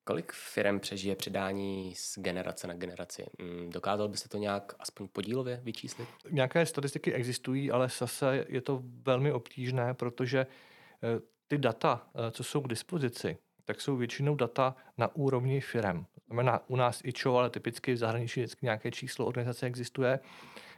Kolik 0.04 0.32
firm 0.32 0.80
přežije 0.80 1.16
předání 1.16 1.94
z 1.96 2.18
generace 2.18 2.66
na 2.66 2.74
generaci? 2.74 3.26
Hmm, 3.40 3.70
dokázal 3.70 4.08
byste 4.08 4.28
to 4.28 4.38
nějak 4.38 4.74
aspoň 4.78 5.08
podílově 5.08 5.60
vyčíslit? 5.62 6.08
Nějaké 6.30 6.66
statistiky 6.66 7.12
existují, 7.12 7.70
ale 7.70 7.88
zase 7.98 8.44
je 8.48 8.60
to 8.60 8.82
velmi 8.82 9.32
obtížné, 9.32 9.94
protože 9.94 10.38
eh, 10.38 11.20
ty 11.48 11.58
data, 11.58 12.06
eh, 12.14 12.30
co 12.30 12.44
jsou 12.44 12.60
k 12.60 12.68
dispozici, 12.68 13.38
tak 13.64 13.80
jsou 13.80 13.96
většinou 13.96 14.34
data 14.34 14.76
na 14.98 15.16
úrovni 15.16 15.60
firm. 15.60 16.04
Znamená 16.26 16.60
u 16.68 16.76
nás 16.76 17.00
i 17.04 17.12
čo, 17.12 17.36
ale 17.36 17.50
typicky 17.50 17.92
v 17.92 17.96
zahraničí 17.96 18.40
vždycky 18.40 18.66
nějaké 18.66 18.90
číslo 18.90 19.26
organizace 19.26 19.66
existuje. 19.66 20.20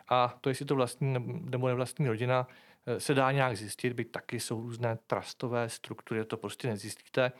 A 0.08 0.38
to, 0.40 0.48
jestli 0.48 0.64
to 0.64 0.74
vlastní 0.74 1.16
nebo 1.50 1.68
nevlastní 1.68 2.08
rodina, 2.08 2.48
Eh, 2.86 3.00
se 3.00 3.14
dá 3.14 3.32
nějak 3.32 3.56
zjistit, 3.56 3.92
byť 3.92 4.10
taky 4.10 4.40
jsou 4.40 4.60
různé 4.60 4.98
trustové 5.06 5.68
struktury, 5.68 6.24
to 6.24 6.36
prostě 6.36 6.68
nezjistíte, 6.68 7.32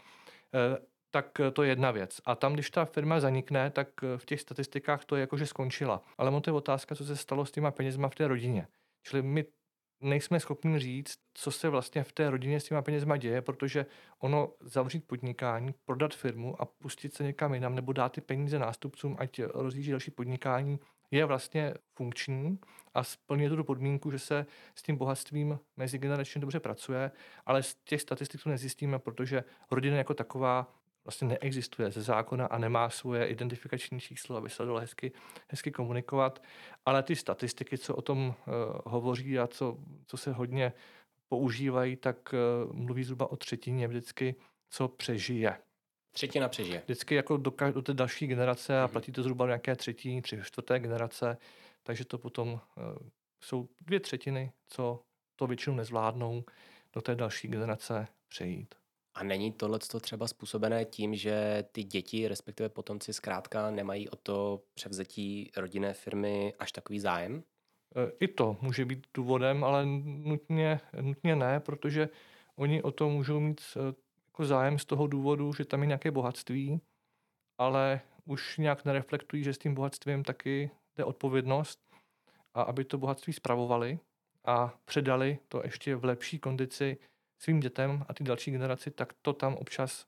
tak 1.15 1.41
to 1.53 1.63
je 1.63 1.69
jedna 1.69 1.91
věc. 1.91 2.21
A 2.25 2.35
tam, 2.35 2.53
když 2.55 2.71
ta 2.71 2.85
firma 2.85 3.21
zanikne, 3.21 3.71
tak 3.71 3.89
eh, 4.03 4.19
v 4.19 4.25
těch 4.25 4.41
statistikách 4.41 5.05
to 5.05 5.17
je 5.17 5.21
jako, 5.21 5.37
že 5.37 5.47
skončila. 5.47 6.03
Ale 6.19 6.41
to 6.41 6.51
je 6.51 6.55
otázka, 6.55 6.95
co 6.95 7.05
se 7.05 7.17
stalo 7.17 7.47
s 7.47 7.51
těma 7.51 7.71
penězma 7.71 8.09
v 8.09 8.15
té 8.15 8.29
rodině. 8.29 8.67
Čili 9.03 9.23
my 9.23 9.45
nejsme 10.01 10.41
schopni 10.41 10.79
říct, 10.79 11.19
co 11.35 11.51
se 11.51 11.69
vlastně 11.69 12.05
v 12.05 12.13
té 12.13 12.31
rodině 12.31 12.61
s 12.61 12.65
těma 12.65 12.83
penězma 12.83 13.17
děje, 13.17 13.43
protože 13.43 13.87
ono 14.19 14.53
zavřít 14.61 15.07
podnikání, 15.07 15.75
prodat 15.85 16.15
firmu 16.15 16.63
a 16.63 16.65
pustit 16.65 17.15
se 17.15 17.25
někam 17.25 17.55
jinam 17.55 17.75
nebo 17.75 17.93
dát 17.93 18.13
ty 18.13 18.21
peníze 18.21 18.59
nástupcům, 18.59 19.17
ať 19.19 19.41
rozjíždí 19.55 19.91
další 19.91 20.11
podnikání, 20.11 20.79
je 21.11 21.25
vlastně 21.25 21.75
funkční 21.97 22.59
a 22.95 23.05
splňuje 23.05 23.51
tu 23.51 23.65
podmínku, 23.65 24.11
že 24.11 24.19
se 24.19 24.47
s 24.75 24.83
tím 24.83 24.97
bohatstvím 24.97 25.59
mezigeneračně 25.77 26.41
dobře 26.41 26.61
pracuje, 26.61 27.11
ale 27.47 27.63
z 27.63 27.75
těch 27.75 28.01
statistik 28.01 28.43
to 28.43 28.51
nezjistíme, 28.51 28.99
protože 28.99 29.45
rodina 29.71 29.97
jako 29.97 30.15
taková 30.15 30.75
vlastně 31.05 31.29
neexistuje 31.29 31.91
ze 31.91 32.03
zákona 32.03 32.47
a 32.47 32.59
nemá 32.59 32.91
svoje 32.91 33.27
identifikační 33.27 34.01
číslo, 34.01 34.37
aby 34.37 34.51
se 34.51 34.65
dalo 34.65 34.81
hezky, 34.81 35.13
hezky 35.49 35.71
komunikovat. 35.71 36.43
Ale 36.87 37.03
ty 37.03 37.17
statistiky, 37.17 37.79
co 37.79 37.97
o 37.97 38.03
tom 38.03 38.29
uh, 38.29 38.35
hovoří 38.87 39.39
a 39.39 39.47
co, 39.47 39.79
co 40.07 40.17
se 40.17 40.33
hodně 40.33 40.73
používají, 41.29 41.97
tak 41.97 42.35
uh, 42.67 42.73
mluví 42.73 43.05
zhruba 43.05 43.33
o 43.33 43.37
třetině 43.37 43.89
vždycky, 43.89 44.35
co 44.71 44.89
přežije. 44.89 45.59
Třetina 46.13 46.49
přežije. 46.49 46.83
Vždycky 46.85 47.15
jako 47.15 47.37
do, 47.37 47.53
do 47.75 47.83
té 47.83 47.95
další 47.95 48.27
generace 48.27 48.81
a 48.81 48.85
mhm. 48.85 48.93
platí 48.93 49.13
to 49.13 49.23
zhruba 49.23 49.47
nějaké 49.47 49.77
třetí, 49.77 50.23
tři, 50.23 50.41
čtvrté 50.43 50.79
generace, 50.79 51.37
takže 51.83 52.05
to 52.05 52.19
potom 52.19 52.53
uh, 52.53 52.85
jsou 53.45 53.69
dvě 53.81 54.01
třetiny, 54.01 54.53
co 54.67 55.03
to 55.37 55.47
většinou 55.47 55.77
nezvládnou 55.77 56.45
do 56.93 57.01
té 57.01 57.15
další 57.15 57.49
generace 57.49 58.07
přejít. 58.29 58.75
A 59.15 59.25
není 59.25 59.53
tohle 59.53 59.79
třeba 59.79 60.29
způsobené 60.29 60.85
tím, 60.85 61.15
že 61.15 61.65
ty 61.73 61.85
děti, 61.85 62.29
respektive 62.29 62.69
potomci 62.69 63.13
zkrátka 63.13 63.71
nemají 63.71 64.09
o 64.09 64.17
to 64.17 64.63
převzetí 64.75 65.51
rodinné 65.57 65.95
firmy 65.95 66.55
až 66.59 66.73
takový 66.73 67.01
zájem? 67.01 67.43
E, 67.97 68.13
I 68.21 68.29
to 68.29 68.57
může 68.61 68.85
být 68.85 69.07
důvodem, 69.15 69.65
ale 69.65 69.87
nutně, 70.05 70.81
nutně 71.01 71.37
ne, 71.37 71.61
protože 71.61 72.09
oni 72.57 72.83
o 72.83 72.91
to 72.91 73.09
můžou 73.09 73.41
mít 73.41 73.61
e, 73.77 73.95
jako 74.27 74.45
zájem 74.45 74.79
z 74.79 74.85
toho 74.85 75.07
důvodu, 75.07 75.53
že 75.53 75.65
tam 75.65 75.81
je 75.81 75.87
nějaké 75.87 76.11
bohatství, 76.11 76.81
ale 77.59 78.01
už 78.25 78.59
nějak 78.59 78.85
nereflektují, 78.85 79.45
že 79.45 79.53
s 79.53 79.59
tím 79.59 79.75
bohatstvím 79.75 80.25
taky 80.25 80.71
jde 80.97 81.05
odpovědnost 81.05 81.81
a 82.55 82.63
aby 82.63 82.85
to 82.85 82.99
bohatství 82.99 83.33
spravovali 83.33 83.99
a 84.45 84.75
předali 84.85 85.39
to 85.49 85.61
ještě 85.65 85.97
v 85.97 86.05
lepší 86.05 86.39
kondici 86.39 86.97
svým 87.45 87.61
dětem 87.61 88.05
a 88.09 88.15
ty 88.15 88.25
další 88.25 88.51
generaci, 88.51 88.91
tak 88.91 89.13
to 89.23 89.33
tam 89.33 89.55
občas 89.55 90.07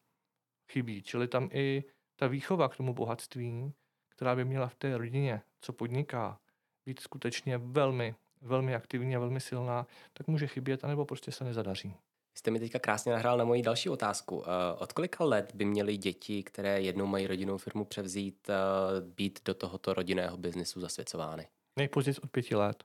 chybí. 0.73 1.03
Čili 1.03 1.29
tam 1.29 1.49
i 1.53 1.85
ta 2.17 2.27
výchova 2.27 2.69
k 2.69 2.77
tomu 2.77 2.95
bohatství, 2.95 3.73
která 4.09 4.37
by 4.37 4.45
měla 4.45 4.69
v 4.69 4.75
té 4.75 4.99
rodině, 4.99 5.43
co 5.61 5.73
podniká, 5.73 6.41
být 6.87 7.01
skutečně 7.01 7.59
velmi, 7.59 8.15
velmi 8.43 8.75
aktivní 8.75 9.17
a 9.17 9.19
velmi 9.19 9.41
silná, 9.41 9.87
tak 10.13 10.27
může 10.27 10.47
chybět, 10.47 10.85
anebo 10.85 11.05
prostě 11.05 11.33
se 11.33 11.45
nezadaří. 11.45 11.95
Jste 12.35 12.51
mi 12.51 12.61
teďka 12.61 12.79
krásně 12.79 13.13
nahrál 13.13 13.39
na 13.39 13.45
moji 13.45 13.63
další 13.63 13.89
otázku. 13.89 14.45
Eh, 14.47 14.79
od 14.79 14.93
kolika 14.93 15.25
let 15.25 15.53
by 15.55 15.65
měly 15.65 15.97
děti, 15.97 16.43
které 16.43 16.81
jednou 16.81 17.07
mají 17.07 17.27
rodinnou 17.27 17.59
firmu 17.59 17.85
převzít, 17.85 18.51
eh, 18.51 18.55
být 19.01 19.41
do 19.45 19.55
tohoto 19.55 19.95
rodinného 19.95 20.37
biznisu 20.37 20.81
zasvěcovány? 20.81 21.49
Nejpozději 21.77 22.17
od 22.25 22.31
pěti 22.31 22.55
let. 22.55 22.85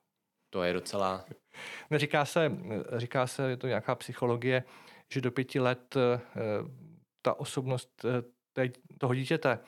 To 0.51 0.63
je 0.63 0.73
docela... 0.73 1.25
Říká 1.95 2.25
se, 2.25 2.51
říká 2.97 3.27
se, 3.27 3.49
je 3.49 3.57
to 3.57 3.67
nějaká 3.67 3.95
psychologie, 3.95 4.63
že 5.13 5.21
do 5.21 5.31
pěti 5.31 5.59
let 5.59 5.95
eh, 5.97 6.19
ta 7.21 7.39
osobnost 7.39 8.05
toho 8.97 9.15
dítěte 9.15 9.59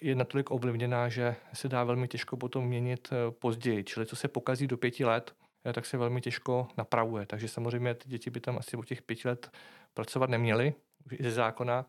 je 0.00 0.14
natolik 0.14 0.50
ovlivněná, 0.50 1.08
že 1.08 1.36
se 1.52 1.68
dá 1.68 1.84
velmi 1.84 2.08
těžko 2.08 2.36
potom 2.36 2.64
měnit 2.64 3.10
později. 3.30 3.84
Čili 3.84 4.06
co 4.06 4.16
se 4.16 4.28
pokazí 4.28 4.66
do 4.66 4.76
pěti 4.76 5.04
let, 5.04 5.34
Eh, 5.64 5.72
tak 5.72 5.86
se 5.86 5.96
velmi 5.96 6.20
těžko 6.20 6.68
napravuje. 6.78 7.26
Takže 7.26 7.48
samozřejmě 7.48 7.94
ty 7.94 8.08
děti 8.08 8.30
by 8.30 8.40
tam 8.40 8.58
asi 8.58 8.76
od 8.76 8.86
těch 8.86 9.02
pěti 9.02 9.28
let 9.28 9.50
pracovat 9.94 10.30
neměly, 10.30 10.74
ze 11.20 11.30
zákona, 11.30 11.86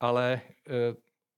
ale 0.00 0.40
eh, 0.68 0.70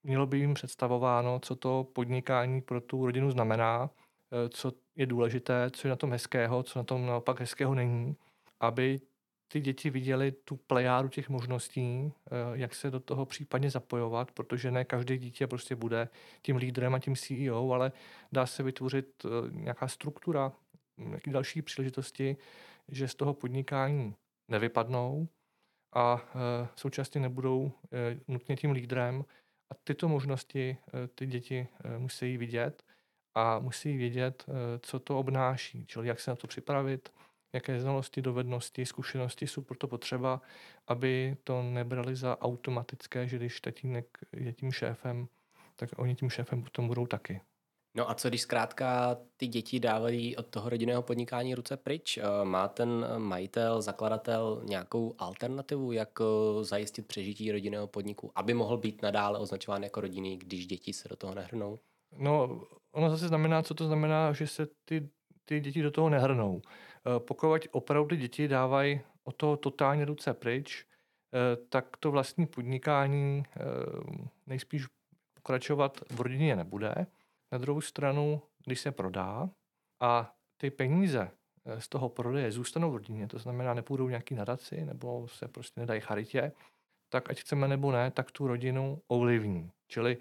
mělo 0.02 0.26
by 0.26 0.38
jim 0.38 0.54
představováno, 0.54 1.40
co 1.40 1.56
to 1.56 1.86
podnikání 1.92 2.60
pro 2.60 2.80
tu 2.80 3.06
rodinu 3.06 3.30
znamená, 3.30 3.90
eh, 3.90 4.05
co 4.48 4.72
je 4.96 5.06
důležité, 5.06 5.70
co 5.70 5.88
je 5.88 5.90
na 5.90 5.96
tom 5.96 6.12
hezkého, 6.12 6.62
co 6.62 6.78
na 6.78 6.82
tom 6.84 7.06
naopak 7.06 7.40
hezkého 7.40 7.74
není, 7.74 8.16
aby 8.60 9.00
ty 9.48 9.60
děti 9.60 9.90
viděli 9.90 10.32
tu 10.32 10.56
plejádu 10.56 11.08
těch 11.08 11.28
možností, 11.28 12.12
eh, 12.26 12.30
jak 12.52 12.74
se 12.74 12.90
do 12.90 13.00
toho 13.00 13.26
případně 13.26 13.70
zapojovat, 13.70 14.30
protože 14.30 14.70
ne 14.70 14.84
každé 14.84 15.18
dítě 15.18 15.46
prostě 15.46 15.76
bude 15.76 16.08
tím 16.42 16.56
lídrem 16.56 16.94
a 16.94 16.98
tím 16.98 17.16
CEO, 17.16 17.72
ale 17.72 17.92
dá 18.32 18.46
se 18.46 18.62
vytvořit 18.62 19.24
eh, 19.24 19.28
nějaká 19.50 19.88
struktura, 19.88 20.52
nějaké 20.98 21.30
další 21.30 21.62
příležitosti, 21.62 22.36
že 22.88 23.08
z 23.08 23.14
toho 23.14 23.34
podnikání 23.34 24.14
nevypadnou 24.48 25.28
a 25.94 26.24
eh, 26.28 26.68
současně 26.74 27.20
nebudou 27.20 27.72
nutně 28.28 28.56
tím 28.56 28.70
lídrem. 28.70 29.24
A 29.70 29.74
tyto 29.84 30.08
možnosti 30.08 30.76
ty 31.14 31.26
děti 31.26 31.68
musí 31.98 32.36
vidět 32.36 32.82
a 33.36 33.58
musí 33.58 33.96
vědět, 33.96 34.44
co 34.80 34.98
to 34.98 35.18
obnáší, 35.18 35.86
čili 35.86 36.08
jak 36.08 36.20
se 36.20 36.30
na 36.30 36.36
to 36.36 36.46
připravit, 36.46 37.08
jaké 37.52 37.80
znalosti, 37.80 38.22
dovednosti, 38.22 38.86
zkušenosti 38.86 39.46
jsou 39.46 39.62
proto 39.62 39.88
potřeba, 39.88 40.40
aby 40.86 41.36
to 41.44 41.62
nebrali 41.62 42.16
za 42.16 42.40
automatické, 42.40 43.28
že 43.28 43.36
když 43.36 43.60
tatínek 43.60 44.18
je 44.32 44.52
tím 44.52 44.72
šéfem, 44.72 45.28
tak 45.76 45.90
oni 45.96 46.14
tím 46.14 46.30
šéfem 46.30 46.62
potom 46.62 46.88
budou 46.88 47.06
taky. 47.06 47.40
No 47.94 48.10
a 48.10 48.14
co 48.14 48.28
když 48.28 48.40
zkrátka 48.40 49.16
ty 49.36 49.46
děti 49.46 49.80
dávají 49.80 50.36
od 50.36 50.46
toho 50.46 50.68
rodinného 50.68 51.02
podnikání 51.02 51.54
ruce 51.54 51.76
pryč? 51.76 52.18
Eh, 52.18 52.44
má 52.44 52.68
ten 52.68 53.06
majitel, 53.18 53.82
zakladatel 53.82 54.62
nějakou 54.64 55.14
alternativu, 55.18 55.92
jak 55.92 56.18
eh, 56.20 56.64
zajistit 56.64 57.06
přežití 57.06 57.52
rodinného 57.52 57.86
podniku, 57.86 58.32
aby 58.34 58.54
mohl 58.54 58.76
být 58.76 59.02
nadále 59.02 59.38
označován 59.38 59.82
jako 59.82 60.00
rodinný, 60.00 60.36
když 60.36 60.66
děti 60.66 60.92
se 60.92 61.08
do 61.08 61.16
toho 61.16 61.34
nehrnou? 61.34 61.78
No, 62.18 62.60
ono 62.96 63.10
zase 63.10 63.28
znamená, 63.28 63.62
co 63.62 63.74
to 63.74 63.86
znamená, 63.86 64.32
že 64.32 64.46
se 64.46 64.66
ty, 64.84 65.08
ty 65.44 65.60
děti 65.60 65.82
do 65.82 65.90
toho 65.90 66.10
nehrnou. 66.10 66.62
Eh, 66.64 67.20
pokud 67.20 67.68
opravdu 67.70 68.16
děti 68.16 68.48
dávají 68.48 69.00
o 69.24 69.32
to 69.32 69.56
totálně 69.56 70.04
ruce 70.04 70.34
pryč, 70.34 70.86
eh, 71.34 71.56
tak 71.68 71.96
to 71.96 72.10
vlastní 72.10 72.46
podnikání 72.46 73.42
eh, 73.46 73.60
nejspíš 74.46 74.86
pokračovat 75.34 76.00
v 76.10 76.20
rodině 76.20 76.56
nebude. 76.56 77.06
Na 77.52 77.58
druhou 77.58 77.80
stranu, 77.80 78.42
když 78.64 78.80
se 78.80 78.92
prodá 78.92 79.50
a 80.00 80.34
ty 80.60 80.70
peníze 80.70 81.30
z 81.78 81.88
toho 81.88 82.08
prodeje 82.08 82.52
zůstanou 82.52 82.90
v 82.90 82.94
rodině, 82.94 83.26
to 83.26 83.38
znamená, 83.38 83.74
nepůjdou 83.74 84.08
nějaký 84.08 84.34
nadaci 84.34 84.84
nebo 84.84 85.28
se 85.28 85.48
prostě 85.48 85.80
nedají 85.80 86.00
charitě, 86.00 86.52
tak 87.08 87.30
ať 87.30 87.40
chceme 87.40 87.68
nebo 87.68 87.92
ne, 87.92 88.10
tak 88.10 88.30
tu 88.30 88.46
rodinu 88.46 89.02
ovlivní. 89.08 89.70
Čili 89.88 90.16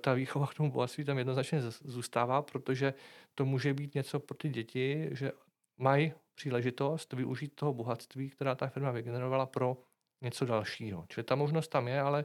ta 0.00 0.14
výchova 0.14 0.46
k 0.46 0.54
tomu 0.54 0.72
bohatství 0.72 1.04
tam 1.04 1.18
jednoznačně 1.18 1.60
zůstává, 1.84 2.42
protože 2.42 2.94
to 3.34 3.44
může 3.44 3.74
být 3.74 3.94
něco 3.94 4.20
pro 4.20 4.36
ty 4.36 4.48
děti, 4.48 5.08
že 5.12 5.32
mají 5.78 6.12
příležitost 6.34 7.12
využít 7.12 7.52
toho 7.54 7.74
bohatství, 7.74 8.30
která 8.30 8.54
ta 8.54 8.66
firma 8.66 8.90
vygenerovala 8.90 9.46
pro 9.46 9.76
něco 10.22 10.44
dalšího. 10.44 11.04
Čili 11.08 11.24
ta 11.24 11.34
možnost 11.34 11.68
tam 11.68 11.88
je, 11.88 12.00
ale 12.00 12.24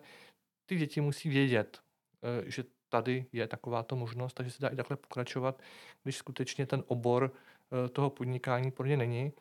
ty 0.66 0.76
děti 0.76 1.02
musí 1.02 1.30
vědět, 1.30 1.80
eh, 2.24 2.52
že 2.52 2.64
tady 2.90 3.26
je 3.32 3.48
takováto 3.48 3.96
možnost, 3.96 4.34
takže 4.34 4.52
se 4.52 4.62
dá 4.62 4.70
i 4.70 4.76
takhle 4.76 4.98
pokračovat, 4.98 5.62
když 6.04 6.18
skutečně 6.18 6.66
ten 6.66 6.84
obor 6.88 7.32
eh, 7.32 7.90
toho 7.90 8.10
podnikání 8.10 8.72
pro 8.72 8.88
ně 8.88 8.98
není, 8.98 9.34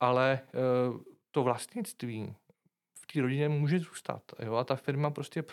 ale 0.00 0.40
eh, 0.42 0.48
to 1.30 1.42
vlastnictví 1.42 2.34
té 3.12 3.20
rodině 3.20 3.48
může 3.48 3.78
zůstat. 3.78 4.22
Jo? 4.38 4.54
A 4.54 4.64
ta 4.64 4.76
firma 4.76 5.10
prostě 5.10 5.44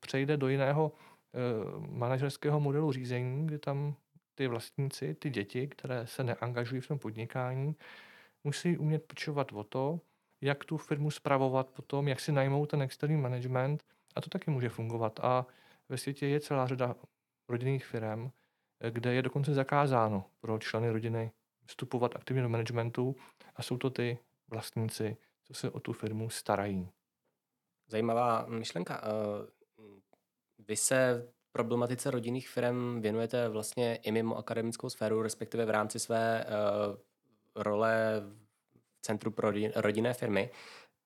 přejde 0.00 0.36
do 0.36 0.48
jiného 0.48 0.92
manažerského 1.78 2.60
modelu 2.60 2.92
řízení, 2.92 3.46
kdy 3.46 3.58
tam 3.58 3.94
ty 4.34 4.46
vlastníci, 4.46 5.14
ty 5.14 5.30
děti, 5.30 5.68
které 5.68 6.06
se 6.06 6.24
neangažují 6.24 6.80
v 6.80 6.88
tom 6.88 6.98
podnikání, 6.98 7.76
musí 8.44 8.78
umět 8.78 9.06
pečovat 9.06 9.52
o 9.52 9.64
to, 9.64 10.00
jak 10.40 10.64
tu 10.64 10.76
firmu 10.76 11.10
spravovat 11.10 11.70
potom, 11.70 12.08
jak 12.08 12.20
si 12.20 12.32
najmou 12.32 12.66
ten 12.66 12.82
externí 12.82 13.16
management 13.16 13.84
a 14.14 14.20
to 14.20 14.30
taky 14.30 14.50
může 14.50 14.68
fungovat. 14.68 15.20
A 15.22 15.46
ve 15.88 15.98
světě 15.98 16.26
je 16.26 16.40
celá 16.40 16.66
řada 16.66 16.96
rodinných 17.48 17.84
firm, 17.86 18.30
kde 18.90 19.14
je 19.14 19.22
dokonce 19.22 19.54
zakázáno 19.54 20.24
pro 20.40 20.58
členy 20.58 20.90
rodiny 20.90 21.30
vstupovat 21.66 22.16
aktivně 22.16 22.42
do 22.42 22.48
managementu 22.48 23.16
a 23.56 23.62
jsou 23.62 23.76
to 23.76 23.90
ty 23.90 24.18
vlastníci, 24.48 25.16
co 25.44 25.54
se 25.54 25.70
o 25.70 25.80
tu 25.80 25.92
firmu 25.92 26.30
starají. 26.30 26.88
Zajímavá 27.92 28.46
myšlenka. 28.48 29.00
Eh, 29.04 29.50
vy 30.58 30.76
se 30.76 31.28
problematice 31.52 32.10
rodinných 32.10 32.48
firm 32.48 33.00
věnujete 33.00 33.48
vlastně 33.48 33.96
i 33.96 34.12
mimo 34.12 34.36
akademickou 34.36 34.90
sféru, 34.90 35.22
respektive 35.22 35.64
v 35.64 35.70
rámci 35.70 35.98
své 35.98 36.44
uh, 36.44 37.62
role 37.62 38.22
v 38.76 39.02
Centru 39.02 39.30
pro 39.30 39.52
rodinné 39.76 40.14
firmy. 40.14 40.50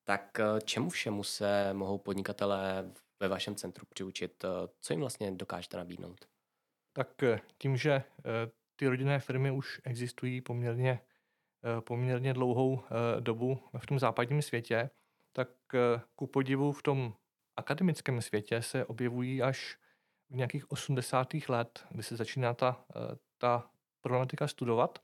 Tak 0.04 0.38
uh, 0.40 0.60
čemu 0.60 0.90
všemu 0.90 1.24
se 1.24 1.72
mohou 1.72 1.98
podnikatelé 1.98 2.92
ve 3.20 3.28
vašem 3.28 3.54
centru 3.54 3.86
přiučit? 3.88 4.44
Co 4.80 4.92
jim 4.92 5.00
vlastně 5.00 5.30
dokážete 5.30 5.76
nabídnout? 5.76 6.28
Tak 6.92 7.08
tím, 7.58 7.76
že 7.76 8.02
ty 8.76 8.88
rodinné 8.88 9.18
firmy 9.18 9.50
už 9.50 9.80
existují 9.84 10.40
poměrně, 10.40 11.00
poměrně 11.80 12.32
dlouhou 12.34 12.82
dobu 13.20 13.58
v 13.78 13.86
tom 13.86 13.98
západním 13.98 14.42
světě, 14.42 14.90
tak 15.36 15.48
ku 16.14 16.26
podivu 16.26 16.72
v 16.72 16.82
tom 16.82 17.14
akademickém 17.56 18.22
světě 18.22 18.62
se 18.62 18.84
objevují 18.84 19.42
až 19.42 19.78
v 20.30 20.34
nějakých 20.34 20.70
80. 20.70 21.34
let, 21.48 21.84
kdy 21.90 22.02
se 22.02 22.16
začíná 22.16 22.54
ta, 22.54 22.84
eh, 22.90 23.16
ta 23.38 23.70
problematika 24.00 24.48
studovat. 24.48 24.98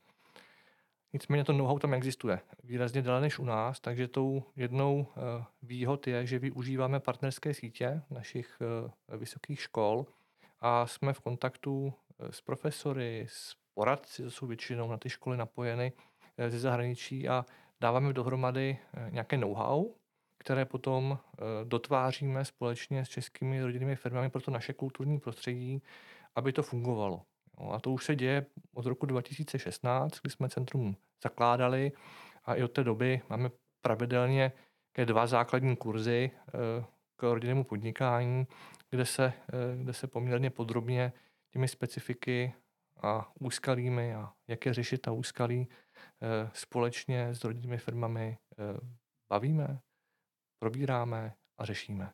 Nicméně 1.13 1.43
to 1.43 1.53
know-how 1.53 1.79
tam 1.79 1.93
existuje 1.93 2.39
výrazně 2.63 3.01
déle 3.01 3.21
než 3.21 3.39
u 3.39 3.45
nás, 3.45 3.79
takže 3.79 4.07
tou 4.07 4.43
jednou 4.55 5.07
eh, 5.09 5.45
výhod 5.61 6.07
je, 6.07 6.25
že 6.25 6.39
využíváme 6.39 6.99
partnerské 6.99 7.53
sítě 7.53 8.01
našich 8.09 8.57
eh, 8.61 9.17
vysokých 9.17 9.61
škol 9.61 10.05
a 10.59 10.87
jsme 10.87 11.13
v 11.13 11.19
kontaktu 11.19 11.93
s 12.19 12.41
profesory, 12.41 13.25
s 13.29 13.55
poradci, 13.73 14.23
to 14.23 14.31
jsou 14.31 14.47
většinou 14.47 14.91
na 14.91 14.97
ty 14.97 15.09
školy 15.09 15.37
napojeny 15.37 15.93
ze 16.47 16.59
zahraničí 16.59 17.29
a 17.29 17.45
dáváme 17.81 18.13
dohromady 18.13 18.77
nějaké 19.09 19.37
know-how, 19.37 19.93
které 20.43 20.65
potom 20.65 21.17
eh, 21.17 21.41
dotváříme 21.63 22.45
společně 22.45 23.05
s 23.05 23.09
českými 23.09 23.63
rodinnými 23.63 23.95
firmami 23.95 24.29
pro 24.29 24.41
to 24.41 24.51
naše 24.51 24.73
kulturní 24.73 25.19
prostředí, 25.19 25.81
aby 26.35 26.53
to 26.53 26.63
fungovalo. 26.63 27.21
A 27.71 27.79
to 27.79 27.91
už 27.91 28.05
se 28.05 28.15
děje 28.15 28.45
od 28.73 28.85
roku 28.85 29.05
2016, 29.05 30.19
kdy 30.21 30.29
jsme 30.29 30.49
centrum 30.49 30.95
zakládali 31.23 31.91
a 32.45 32.55
i 32.55 32.63
od 32.63 32.71
té 32.71 32.83
doby 32.83 33.21
máme 33.29 33.49
pravidelně 33.81 34.51
dva 35.05 35.27
základní 35.27 35.75
kurzy 35.75 36.31
eh, 36.33 36.85
k 37.15 37.23
rodinnému 37.23 37.63
podnikání, 37.63 38.47
kde 38.89 39.05
se, 39.05 39.33
eh, 39.53 39.83
kde 39.83 39.93
se 39.93 40.07
poměrně 40.07 40.49
podrobně 40.49 41.13
těmi 41.53 41.67
specifiky 41.67 42.53
a 43.01 43.31
úskalími 43.39 44.15
a 44.15 44.33
jak 44.47 44.65
je 44.65 44.73
řešit 44.73 45.01
ta 45.01 45.11
úskalí 45.11 45.67
společně 46.53 47.27
s 47.27 47.43
rodinnými 47.43 47.77
firmami 47.77 48.37
bavíme 49.29 49.79
probíráme 50.63 51.33
a 51.57 51.65
řešíme. 51.65 52.11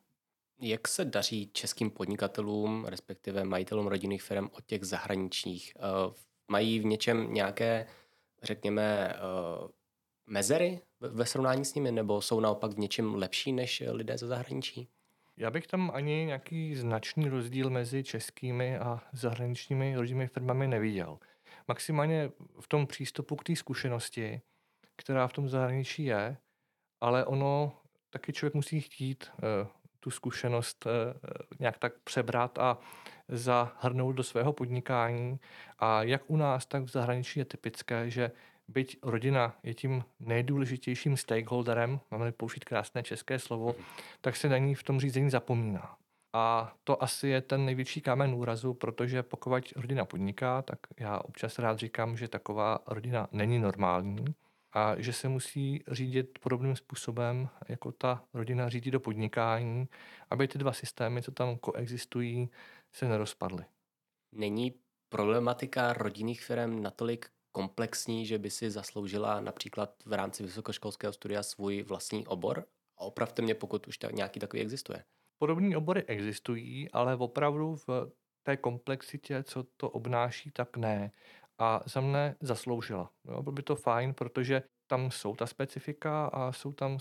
Jak 0.62 0.88
se 0.88 1.06
daří 1.06 1.50
českým 1.54 1.90
podnikatelům, 1.90 2.86
respektive 2.86 3.44
majitelům 3.44 3.88
rodinných 3.88 4.22
firm 4.22 4.50
od 4.52 4.66
těch 4.66 4.84
zahraničních? 4.84 5.74
Eh, 5.78 6.14
mají 6.48 6.80
v 6.80 6.86
něčem 6.86 7.34
nějaké, 7.34 7.86
řekněme, 8.44 9.14
eh, 9.14 9.18
mezery 10.26 10.82
ve 11.00 11.26
srovnání 11.26 11.66
s 11.66 11.74
nimi, 11.74 11.92
nebo 11.92 12.22
jsou 12.22 12.40
naopak 12.40 12.72
v 12.72 12.80
něčem 12.80 13.16
lepší 13.16 13.52
než 13.52 13.84
lidé 13.92 14.18
ze 14.18 14.28
zahraničí? 14.28 14.88
Já 15.38 15.52
bych 15.52 15.68
tam 15.68 15.92
ani 15.94 16.26
nějaký 16.26 16.76
značný 16.76 17.30
rozdíl 17.30 17.70
mezi 17.70 18.04
českými 18.04 18.78
a 18.78 19.02
zahraničními 19.14 19.96
rodinnými 19.96 20.28
firmami 20.28 20.68
neviděl. 20.68 21.20
Maximálně 21.68 22.32
v 22.60 22.68
tom 22.68 22.88
přístupu 22.88 23.36
k 23.36 23.44
té 23.44 23.56
zkušenosti, 23.56 24.42
která 24.96 25.28
v 25.28 25.34
tom 25.34 25.50
zahraničí 25.50 26.06
je, 26.06 26.38
ale 27.02 27.26
ono 27.26 27.79
taky 28.10 28.34
člověk 28.34 28.54
musí 28.54 28.82
chtít 28.82 29.32
uh, 29.32 29.68
tu 30.00 30.12
zkušenost 30.12 30.86
uh, 30.86 30.92
nějak 31.60 31.78
tak 31.78 31.94
přebrat 32.04 32.60
a 32.60 32.78
zahrnout 33.28 34.16
do 34.16 34.24
svého 34.24 34.54
podnikání. 34.54 35.40
A 35.80 36.04
jak 36.04 36.22
u 36.28 36.38
nás, 36.38 36.66
tak 36.66 36.84
v 36.84 36.92
zahraničí 36.92 37.40
je 37.40 37.46
typické, 37.46 38.10
že 38.10 38.32
byť 38.68 38.98
rodina 39.04 39.56
je 39.64 39.74
tím 39.74 40.04
nejdůležitějším 40.20 41.18
stakeholderem, 41.18 42.00
máme 42.12 42.32
použít 42.32 42.66
krásné 42.66 43.04
české 43.04 43.40
slovo, 43.40 43.76
mhm. 43.78 43.86
tak 44.22 44.36
se 44.36 44.50
na 44.50 44.58
ní 44.58 44.76
v 44.76 44.84
tom 44.84 45.00
řízení 45.00 45.30
zapomíná. 45.30 45.96
A 46.34 46.74
to 46.84 47.04
asi 47.04 47.28
je 47.28 47.42
ten 47.42 47.66
největší 47.66 48.02
kámen 48.02 48.34
úrazu, 48.34 48.74
protože 48.74 49.24
pokud 49.24 49.54
rodina 49.76 50.06
podniká, 50.06 50.62
tak 50.62 50.80
já 51.00 51.20
občas 51.20 51.60
rád 51.60 51.80
říkám, 51.80 52.18
že 52.18 52.28
taková 52.28 52.80
rodina 52.88 53.28
není 53.32 53.60
normální 53.60 54.26
a 54.74 55.02
že 55.02 55.14
se 55.14 55.30
musí 55.30 55.84
řídit 55.92 56.40
podobným 56.40 56.76
způsobem, 56.76 57.50
jako 57.70 57.92
ta 57.92 58.24
rodina 58.34 58.70
řídí 58.70 58.92
do 58.92 59.00
podnikání, 59.00 59.88
aby 60.30 60.48
ty 60.48 60.58
dva 60.58 60.74
systémy, 60.74 61.22
co 61.22 61.32
tam 61.32 61.58
koexistují, 61.58 62.50
se 62.92 63.08
nerozpadly. 63.08 63.66
Není 64.36 64.74
problematika 65.10 65.94
rodinných 65.94 66.42
firm 66.42 66.84
natolik 66.84 67.30
komplexní, 67.52 68.26
že 68.26 68.38
by 68.38 68.50
si 68.50 68.72
zasloužila 68.72 69.42
například 69.42 69.94
v 70.06 70.14
rámci 70.14 70.44
vysokoškolského 70.44 71.14
studia 71.14 71.44
svůj 71.44 71.84
vlastní 71.84 72.28
obor? 72.28 72.66
A 72.98 73.02
opravte 73.02 73.42
mě, 73.42 73.56
pokud 73.56 73.88
už 73.88 73.98
tak, 73.98 74.14
nějaký 74.14 74.40
takový 74.40 74.62
existuje. 74.62 75.04
Podobné 75.38 75.78
obory 75.78 76.04
existují, 76.04 76.92
ale 76.92 77.16
opravdu 77.16 77.76
v 77.76 78.12
té 78.44 78.58
komplexitě, 78.58 79.44
co 79.44 79.64
to 79.64 79.90
obnáší, 79.90 80.52
tak 80.52 80.78
ne. 80.78 81.12
A 81.60 81.82
za 81.86 82.02
mne 82.02 82.36
zasloužila. 82.42 83.10
Jo, 83.26 83.44
bylo 83.44 83.54
by 83.54 83.64
to 83.64 83.76
fajn, 83.76 84.14
protože 84.14 84.64
tam 84.88 85.12
jsou 85.12 85.36
ta 85.36 85.46
specifika 85.46 86.26
a 86.26 86.52
jsou 86.52 86.74
tam 86.74 86.98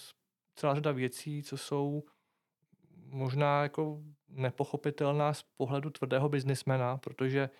celá 0.55 0.75
řada 0.75 0.93
věcí, 0.93 1.43
co 1.43 1.57
jsou 1.57 2.03
možná 3.07 3.63
jako 3.63 4.01
nepochopitelná 4.29 5.35
z 5.35 5.43
pohledu 5.57 5.91
tvrdého 5.91 6.29
biznismena, 6.29 6.97
protože 6.97 7.51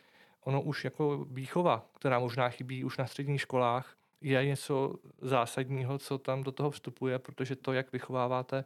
ono 0.45 0.63
už 0.63 0.85
jako 0.85 1.25
výchova, 1.25 1.91
která 1.95 2.19
možná 2.19 2.49
chybí 2.49 2.85
už 2.85 2.99
na 2.99 3.07
středních 3.07 3.41
školách, 3.41 3.97
je 4.21 4.45
něco 4.45 4.95
zásadního, 5.23 5.99
co 5.99 6.19
tam 6.19 6.43
do 6.43 6.53
toho 6.53 6.71
vstupuje, 6.71 7.19
protože 7.19 7.57
to, 7.57 7.73
jak 7.73 7.93
vychováváte 7.93 8.59
e, 8.59 8.65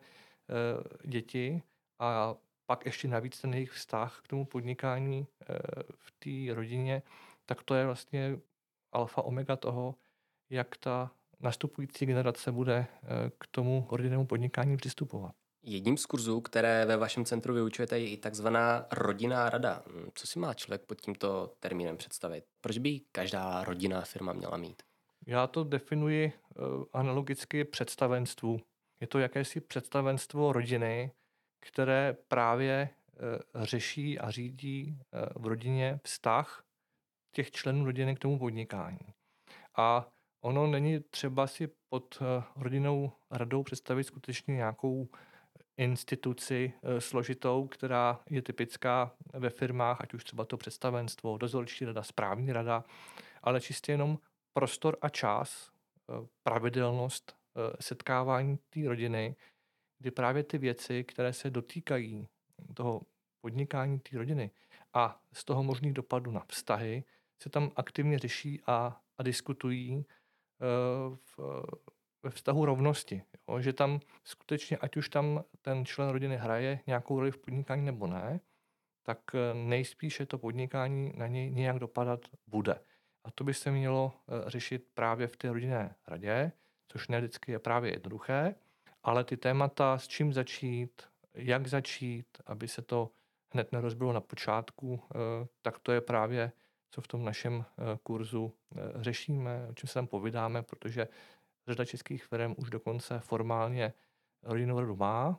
děti 1.08 1.62
a 1.98 2.34
pak 2.66 2.86
ještě 2.86 3.08
navíc 3.08 3.40
ten 3.40 3.54
jejich 3.54 3.70
vztah 3.70 4.20
k 4.24 4.28
tomu 4.28 4.44
podnikání 4.44 5.26
e, 5.26 5.58
v 5.94 6.10
té 6.10 6.54
rodině, 6.54 7.02
tak 7.54 7.62
to 7.62 7.74
je 7.74 7.86
vlastně 7.86 8.38
alfa 8.92 9.22
omega 9.22 9.56
toho, 9.56 9.94
jak 10.50 10.76
ta 10.76 11.10
nastupující 11.40 12.06
generace 12.06 12.52
bude 12.52 12.74
e, 12.74 12.86
k 13.38 13.46
tomu 13.50 13.88
rodinnému 13.90 14.26
podnikání 14.26 14.76
přistupovat. 14.76 15.32
Jedním 15.62 15.96
z 15.96 16.06
kurzů, 16.06 16.40
které 16.40 16.86
ve 16.86 16.96
vašem 16.96 17.24
centru 17.24 17.54
vyučujete, 17.54 17.98
je 17.98 18.10
i 18.10 18.16
takzvaná 18.16 18.86
rodinná 18.92 19.50
rada. 19.50 19.82
Hm, 19.86 20.10
co 20.14 20.26
si 20.26 20.38
má 20.38 20.54
člověk 20.54 20.82
pod 20.82 21.00
tímto 21.00 21.54
termínem 21.60 21.96
představit? 21.96 22.44
Proč 22.60 22.78
by 22.78 23.00
každá 23.12 23.64
rodinná 23.64 24.00
firma 24.00 24.32
měla 24.32 24.56
mít? 24.56 24.82
Já 25.26 25.46
to 25.46 25.64
definuji 25.64 26.32
uh, 26.32 26.84
analogicky 26.92 27.64
představenstvu. 27.64 28.60
Je 29.00 29.06
to 29.06 29.18
jakési 29.18 29.60
představenstvo 29.60 30.52
rodiny, 30.52 31.12
které 31.60 32.16
právě 32.28 32.88
uh, 33.54 33.64
řeší 33.64 34.18
a 34.18 34.30
řídí 34.30 34.98
v 35.36 35.46
rodině 35.46 36.00
vztah 36.04 36.64
těch 37.32 37.50
členů 37.50 37.84
rodiny 37.84 38.16
k 38.16 38.18
tomu 38.18 38.38
podnikání. 38.38 39.14
A 39.76 40.08
ono 40.40 40.66
není 40.66 41.00
třeba 41.00 41.46
si 41.46 41.68
pod 41.88 42.22
rodinnou 42.56 43.12
radou 43.30 43.62
představit 43.62 44.04
skutečně 44.04 44.54
nějakou 44.54 45.08
instituci 45.76 46.72
složitou, 46.98 47.68
která 47.68 48.20
je 48.30 48.42
typická 48.42 49.12
ve 49.32 49.50
firmách, 49.50 50.00
ať 50.00 50.14
už 50.14 50.24
třeba 50.24 50.44
to 50.44 50.56
představenstvo, 50.56 51.38
dozorčí 51.38 51.84
rada, 51.84 52.02
správní 52.02 52.52
rada, 52.52 52.84
ale 53.42 53.60
čistě 53.60 53.92
jenom 53.92 54.18
prostor 54.52 54.96
a 55.00 55.08
čas, 55.08 55.70
eh, 56.10 56.26
pravidelnost 56.42 57.36
eh, 57.56 57.76
setkávání 57.80 58.58
té 58.70 58.80
rodiny, 58.88 59.36
kdy 59.98 60.10
právě 60.10 60.44
ty 60.44 60.58
věci, 60.58 61.04
které 61.04 61.32
se 61.32 61.50
dotýkají 61.50 62.28
toho 62.74 63.00
podnikání 63.40 63.98
té 63.98 64.18
rodiny 64.18 64.50
a 64.94 65.20
z 65.32 65.44
toho 65.44 65.62
možných 65.62 65.92
dopadů 65.92 66.30
na 66.30 66.44
vztahy, 66.48 67.04
se 67.42 67.50
tam 67.50 67.72
aktivně 67.76 68.18
řeší 68.18 68.60
a, 68.66 69.00
a 69.18 69.22
diskutují 69.22 70.06
eh, 70.06 71.16
v, 71.16 71.38
ve 72.22 72.30
vztahu 72.30 72.64
rovnosti. 72.64 73.22
Jo? 73.48 73.60
Že 73.60 73.72
tam 73.72 74.00
skutečně, 74.24 74.76
ať 74.76 74.96
už 74.96 75.08
tam 75.08 75.44
ten 75.62 75.84
člen 75.84 76.08
rodiny 76.08 76.36
hraje 76.36 76.80
nějakou 76.86 77.18
roli 77.18 77.30
v 77.30 77.38
podnikání 77.38 77.84
nebo 77.84 78.06
ne, 78.06 78.40
tak 79.02 79.18
nejspíše 79.54 80.26
to 80.26 80.38
podnikání 80.38 81.12
na 81.16 81.26
něj 81.26 81.50
nějak 81.50 81.78
dopadat 81.78 82.20
bude. 82.46 82.80
A 83.24 83.30
to 83.30 83.44
by 83.44 83.54
se 83.54 83.70
mělo 83.70 84.12
eh, 84.14 84.50
řešit 84.50 84.88
právě 84.94 85.26
v 85.26 85.36
té 85.36 85.52
rodinné 85.52 85.94
radě, 86.08 86.52
což 86.88 87.08
ne 87.08 87.18
vždycky 87.18 87.52
je 87.52 87.58
právě 87.58 87.92
jednoduché, 87.92 88.54
ale 89.02 89.24
ty 89.24 89.36
témata, 89.36 89.98
s 89.98 90.08
čím 90.08 90.32
začít, 90.32 91.02
jak 91.34 91.66
začít, 91.66 92.26
aby 92.46 92.68
se 92.68 92.82
to 92.82 93.10
hned 93.52 93.72
nerozbilo 93.72 94.12
na 94.12 94.20
počátku, 94.20 95.02
eh, 95.02 95.46
tak 95.62 95.78
to 95.78 95.92
je 95.92 96.00
právě, 96.00 96.52
co 96.92 97.00
v 97.00 97.08
tom 97.08 97.24
našem 97.24 97.64
eh, 97.64 97.98
kurzu 98.02 98.52
řešíme, 98.94 99.66
o 99.70 99.74
čem 99.74 99.88
se 99.88 99.94
tam 99.94 100.06
povídáme, 100.06 100.62
protože 100.62 101.08
řada 101.68 101.84
českých 101.84 102.24
firm 102.24 102.54
už 102.56 102.70
dokonce 102.70 103.20
formálně 103.20 103.92
rodinnou 104.42 104.80
radu 104.80 104.96
má, 104.96 105.38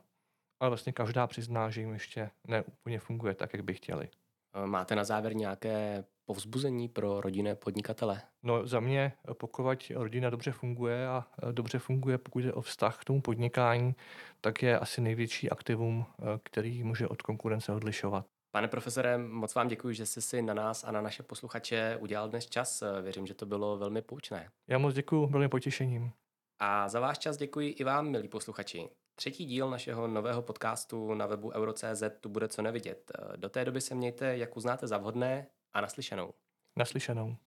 ale 0.60 0.70
vlastně 0.70 0.92
každá 0.92 1.26
přizná, 1.26 1.70
že 1.70 1.80
jim 1.80 1.92
ještě 1.92 2.30
neúplně 2.46 2.98
funguje 2.98 3.34
tak, 3.34 3.52
jak 3.52 3.64
by 3.64 3.74
chtěli. 3.74 4.08
Máte 4.66 4.94
na 4.94 5.04
závěr 5.04 5.36
nějaké 5.36 6.04
povzbuzení 6.24 6.88
pro 6.88 7.20
rodinné 7.20 7.54
podnikatele? 7.54 8.22
No 8.42 8.66
za 8.66 8.80
mě, 8.80 9.12
pokud 9.32 9.66
rodina 9.94 10.30
dobře 10.30 10.52
funguje 10.52 11.08
a 11.08 11.26
dobře 11.52 11.78
funguje, 11.78 12.18
pokud 12.18 12.38
jde 12.38 12.52
o 12.52 12.60
vztah 12.60 12.98
k 12.98 13.04
tomu 13.04 13.20
podnikání, 13.20 13.94
tak 14.40 14.62
je 14.62 14.78
asi 14.78 15.00
největší 15.00 15.50
aktivum, 15.50 16.06
který 16.42 16.82
může 16.82 17.08
od 17.08 17.22
konkurence 17.22 17.72
odlišovat. 17.72 18.26
Pane 18.54 18.68
profesore, 18.68 19.18
moc 19.18 19.54
vám 19.54 19.68
děkuji, 19.68 19.94
že 19.94 20.06
jste 20.06 20.20
si 20.20 20.42
na 20.42 20.54
nás 20.54 20.84
a 20.84 20.92
na 20.92 21.00
naše 21.00 21.22
posluchače 21.22 21.98
udělal 22.00 22.28
dnes 22.28 22.46
čas. 22.46 22.82
Věřím, 23.02 23.26
že 23.26 23.34
to 23.34 23.46
bylo 23.46 23.78
velmi 23.78 24.02
poučné. 24.02 24.50
Já 24.68 24.78
moc 24.78 24.94
děkuji, 24.94 25.26
bylo 25.26 25.40
mi 25.40 25.48
potěšením. 25.48 26.12
A 26.58 26.88
za 26.88 27.00
váš 27.00 27.18
čas 27.18 27.36
děkuji 27.36 27.70
i 27.70 27.84
vám, 27.84 28.10
milí 28.10 28.28
posluchači. 28.28 28.88
Třetí 29.14 29.44
díl 29.44 29.70
našeho 29.70 30.06
nového 30.06 30.42
podcastu 30.42 31.14
na 31.14 31.26
webu 31.26 31.52
Euro.cz 31.54 32.02
tu 32.20 32.28
bude 32.28 32.48
co 32.48 32.62
nevidět. 32.62 33.12
Do 33.36 33.48
té 33.48 33.64
doby 33.64 33.80
se 33.80 33.94
mějte, 33.94 34.36
jak 34.36 34.56
uznáte 34.56 34.86
za 34.86 34.98
vhodné 34.98 35.46
a 35.72 35.80
naslyšenou. 35.80 36.34
Naslyšenou. 36.76 37.36